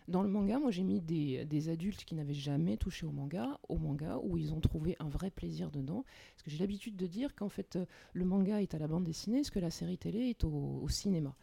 Dans 0.08 0.24
le 0.24 0.30
manga, 0.30 0.60
moi 0.60 0.72
j'ai 0.72 0.84
mis 0.84 1.00
des, 1.00 1.70
adultes 1.70 2.04
qui 2.04 2.16
n'avaient 2.16 2.34
jamais 2.34 2.76
touché 2.76 3.06
au 3.06 3.12
manga, 3.12 3.60
au 3.70 3.78
manga, 3.78 4.20
où 4.24 4.36
ils 4.36 4.52
ont 4.52 4.60
trouvé 4.60 4.96
un 5.00 5.08
vrai 5.08 5.30
plaisir 5.30 5.72
dedans. 5.72 6.04
Parce 6.34 6.44
que 6.44 6.52
j'ai 6.52 6.58
l'habitude 6.58 6.98
de 6.98 7.08
dire 7.08 7.36
qu'en 7.36 7.50
fait 7.50 7.76
euh, 7.76 7.86
le 8.14 8.26
manga 8.26 8.62
est 8.62 8.74
à 8.74 8.80
la 8.80 8.88
bande 8.88 9.04
dessinée, 9.04 9.44
ce 9.44 9.52
que 9.52 9.60
la 9.60 9.70
série 9.70 9.98
télé 9.98 10.30
est 10.30 10.44
au 10.44 10.88
cinéma. 10.90 11.36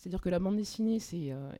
C'est-à-dire 0.00 0.22
que 0.22 0.30
la 0.30 0.38
bande 0.38 0.56
dessinée, 0.56 0.98
c'est 0.98 1.30
euh, 1.30 1.52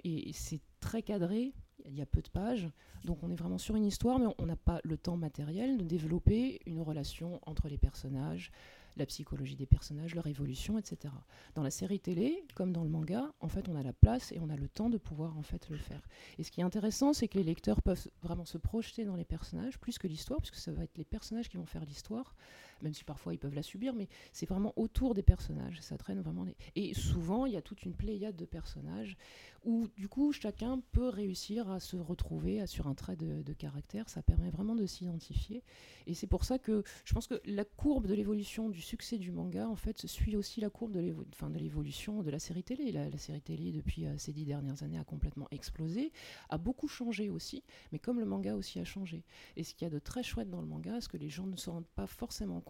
très 0.80 1.02
cadré, 1.02 1.52
il 1.86 1.94
y 1.94 2.02
a 2.02 2.06
peu 2.06 2.20
de 2.20 2.28
pages, 2.28 2.68
donc 3.04 3.22
on 3.22 3.30
est 3.30 3.36
vraiment 3.36 3.58
sur 3.58 3.76
une 3.76 3.86
histoire, 3.86 4.18
mais 4.18 4.26
on 4.38 4.46
n'a 4.46 4.56
pas 4.56 4.80
le 4.84 4.96
temps 4.96 5.16
matériel 5.16 5.78
de 5.78 5.84
développer 5.84 6.60
une 6.66 6.80
relation 6.80 7.40
entre 7.46 7.68
les 7.68 7.78
personnages, 7.78 8.50
la 8.96 9.06
psychologie 9.06 9.56
des 9.56 9.66
personnages, 9.66 10.14
leur 10.14 10.26
évolution, 10.26 10.78
etc. 10.78 11.14
Dans 11.54 11.62
la 11.62 11.70
série 11.70 12.00
télé, 12.00 12.44
comme 12.54 12.72
dans 12.72 12.82
le 12.82 12.90
manga, 12.90 13.32
en 13.40 13.48
fait, 13.48 13.68
on 13.68 13.76
a 13.76 13.82
la 13.82 13.92
place 13.92 14.32
et 14.32 14.38
on 14.40 14.50
a 14.50 14.56
le 14.56 14.68
temps 14.68 14.90
de 14.90 14.98
pouvoir 14.98 15.36
en 15.38 15.42
fait 15.42 15.68
le 15.68 15.76
faire. 15.76 16.02
Et 16.38 16.42
ce 16.42 16.50
qui 16.50 16.60
est 16.60 16.64
intéressant, 16.64 17.12
c'est 17.12 17.28
que 17.28 17.38
les 17.38 17.44
lecteurs 17.44 17.82
peuvent 17.82 18.08
vraiment 18.22 18.44
se 18.44 18.58
projeter 18.58 19.04
dans 19.04 19.16
les 19.16 19.24
personnages 19.24 19.78
plus 19.78 19.98
que 19.98 20.06
l'histoire, 20.06 20.40
puisque 20.40 20.56
ça 20.56 20.72
va 20.72 20.84
être 20.84 20.96
les 20.98 21.04
personnages 21.04 21.48
qui 21.48 21.56
vont 21.56 21.66
faire 21.66 21.84
l'histoire 21.84 22.34
même 22.82 22.94
si 22.94 23.04
parfois 23.04 23.34
ils 23.34 23.38
peuvent 23.38 23.54
la 23.54 23.62
subir, 23.62 23.94
mais 23.94 24.08
c'est 24.32 24.46
vraiment 24.46 24.72
autour 24.76 25.14
des 25.14 25.22
personnages. 25.22 25.80
Ça 25.80 25.96
traîne 25.96 26.20
vraiment. 26.20 26.46
Et 26.76 26.94
souvent, 26.94 27.46
il 27.46 27.52
y 27.52 27.56
a 27.56 27.62
toute 27.62 27.82
une 27.82 27.94
pléiade 27.94 28.36
de 28.36 28.44
personnages 28.44 29.16
où, 29.64 29.88
du 29.96 30.08
coup, 30.08 30.32
chacun 30.32 30.80
peut 30.92 31.08
réussir 31.08 31.70
à 31.70 31.80
se 31.80 31.96
retrouver 31.96 32.66
sur 32.66 32.86
un 32.86 32.94
trait 32.94 33.16
de, 33.16 33.52
caractère. 33.52 34.08
Ça 34.08 34.22
permet 34.22 34.50
vraiment 34.50 34.74
de 34.74 34.86
s'identifier. 34.86 35.62
Et 36.06 36.14
c'est 36.14 36.26
pour 36.26 36.44
ça 36.44 36.58
que 36.58 36.82
je 37.04 37.12
pense 37.12 37.26
que 37.26 37.40
la 37.44 37.64
courbe 37.64 38.06
de 38.06 38.14
l'évolution 38.14 38.68
du 38.68 38.79
succès 38.80 39.18
du 39.18 39.32
manga, 39.32 39.68
en 39.68 39.76
fait, 39.76 40.06
suit 40.06 40.36
aussi 40.36 40.60
la 40.60 40.70
courbe 40.70 40.92
de 40.92 41.00
l'évolution 41.00 42.22
de 42.22 42.30
la 42.30 42.38
série 42.38 42.62
télé. 42.62 42.92
La, 42.92 43.18
série 43.18 43.42
télé, 43.42 43.72
depuis 43.72 44.06
euh, 44.06 44.16
ces 44.18 44.32
dix 44.32 44.44
dernières 44.44 44.82
années, 44.82 44.98
a 44.98 45.04
complètement 45.04 45.48
explosé, 45.50 46.12
a 46.48 46.58
beaucoup 46.58 46.88
changé 46.88 47.28
aussi, 47.28 47.62
mais 47.92 47.98
comme 47.98 48.20
le 48.20 48.26
manga 48.26 48.54
aussi 48.54 48.78
a 48.78 48.84
changé. 48.84 49.24
Et 49.56 49.64
ce 49.64 49.74
qu'il 49.74 49.86
y 49.86 49.90
a 49.90 49.92
de 49.92 49.98
très 49.98 50.22
chouette 50.22 50.50
dans 50.50 50.60
le 50.60 50.66
manga, 50.66 51.00
ce 51.00 51.08
que 51.08 51.16
les 51.16 51.28
gens 51.28 51.46
ne 51.46 51.56
se 51.56 51.68
rendent 51.70 51.86
pas 51.94 52.06
forcément 52.06 52.60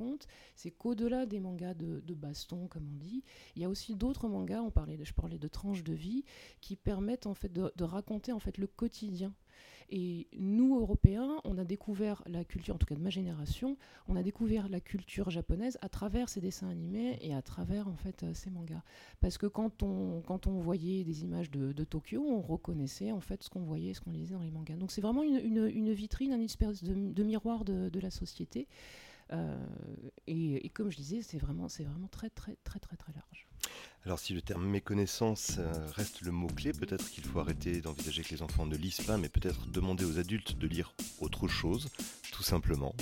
c'est 0.57 0.71
qu'au-delà 0.71 1.27
des 1.27 1.41
mangas 1.41 1.75
de, 1.75 2.15
baston, 2.15 2.67
comme 2.69 2.89
on 2.93 2.97
dit, 2.97 3.23
il 3.57 3.63
y 3.63 3.65
a 3.65 3.69
aussi 3.69 3.95
d'autres 3.95 4.29
mangas, 4.29 4.63
on 4.63 4.71
parlait 4.71 4.97
de, 4.97 5.05
je 5.05 5.15
parlais 5.15 5.39
de 5.39 5.49
tranches 5.49 5.83
de 5.83 5.93
vie, 5.93 6.25
qui 6.61 6.77
permettent 6.77 7.27
en 7.27 7.35
fait 7.35 7.53
de, 7.53 7.85
raconter 7.85 8.33
en 8.33 8.39
fait 8.39 8.59
le 8.59 8.67
quotidien. 8.67 9.35
Et 9.93 10.29
nous, 10.39 10.79
Européens, 10.79 11.41
on 11.43 11.59
a 11.59 11.65
découvert 11.65 12.23
la 12.27 12.45
culture, 12.45 12.77
en 12.77 12.79
tout 12.79 12.87
cas 12.87 12.95
de 12.95 13.01
ma 13.01 13.11
génération, 13.11 13.77
on 14.07 14.15
a 14.15 14.23
découvert 14.23 14.69
la 14.69 14.81
culture 14.81 15.31
japonaise 15.31 15.79
à 15.81 15.89
travers 15.89 16.29
ces 16.29 16.41
dessins 16.41 16.69
animés 16.69 17.19
et 17.21 17.35
à 17.35 17.43
travers 17.43 17.89
en 17.89 17.97
fait 17.97 18.23
euh, 18.23 18.33
ces 18.33 18.51
mangas. 18.51 18.83
Parce 19.21 19.37
que 19.37 19.47
quand 19.47 19.83
on, 19.83 20.23
quand 20.25 20.47
on 20.47 20.61
voyait 20.61 21.03
des 21.03 21.25
images 21.25 21.51
de, 21.51 21.73
Tokyo, 21.85 22.23
on 22.23 22.41
reconnaissait 22.41 23.11
en 23.11 23.21
fait 23.21 23.43
ce 23.43 23.51
qu'on 23.51 23.63
voyait, 23.63 23.93
ce 23.93 24.01
qu'on 24.01 24.13
lisait 24.13 24.35
dans 24.35 24.43
les 24.43 24.53
mangas. 24.53 24.77
Donc 24.77 24.93
c'est 24.93 25.01
vraiment 25.01 25.25
une, 25.25 25.93
vitrine, 25.93 26.33
un 26.33 26.41
espèce 26.41 26.85
de, 26.85 27.23
miroir 27.25 27.65
de, 27.65 28.01
la 28.01 28.11
société. 28.11 28.69
Euh, 29.33 29.57
et, 30.29 30.69
comme 30.71 30.91
je 30.91 30.97
disais, 30.97 31.23
c'est 31.23 31.39
vraiment, 31.39 31.67
vraiment 31.67 32.09
très, 32.09 32.31
très, 32.31 32.57
très, 32.63 32.79
très, 32.79 32.97
très 32.97 33.13
large. 33.13 33.49
Alors 34.07 34.19
si 34.19 34.33
le 34.33 34.41
terme 34.41 34.67
méconnaissance 34.67 35.57
euh, 35.59 35.73
reste 35.95 36.23
le 36.23 36.33
mot-clé, 36.33 36.73
peut-être 36.73 37.11
qu'il 37.11 37.25
faut 37.25 37.39
arrêter 37.39 37.81
d'envisager 37.81 38.23
que 38.23 38.31
les 38.35 38.43
enfants 38.43 38.67
ne 38.67 38.77
lisent 38.77 39.03
pas, 39.03 39.19
mais 39.19 39.29
peut-être 39.29 39.67
demander 39.67 40.05
aux 40.05 40.19
adultes 40.19 40.59
de 40.59 40.67
lire 40.67 40.95
autre 41.21 41.49
chose, 41.49 41.89
tout 42.33 42.43
simplement. 42.43 42.95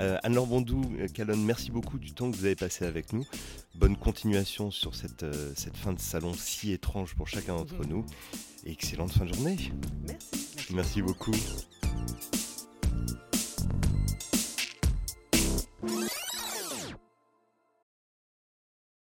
Euh, 0.00 0.18
Anne-Laure 0.24 0.48
Bondou, 0.48 0.82
Calonne, 1.14 1.44
merci 1.44 1.70
beaucoup 1.70 1.98
du 1.98 2.12
temps 2.12 2.30
que 2.30 2.36
vous 2.36 2.46
avez 2.46 2.56
passé 2.56 2.84
avec 2.84 3.12
nous. 3.12 3.24
Bonne 3.76 3.96
continuation 3.96 4.70
sur 4.72 4.94
cette, 4.94 5.24
cette 5.56 5.76
fin 5.76 5.92
de 5.92 6.00
salon 6.00 6.34
si 6.34 6.72
étrange 6.72 7.14
pour 7.14 7.28
chacun 7.28 7.54
d'entre 7.56 7.84
nous. 7.84 8.04
Et 8.64 8.72
excellente 8.72 9.12
fin 9.12 9.26
de 9.26 9.34
journée. 9.34 9.56
Merci. 10.02 10.72
Merci 10.72 11.02
beaucoup. 11.02 11.34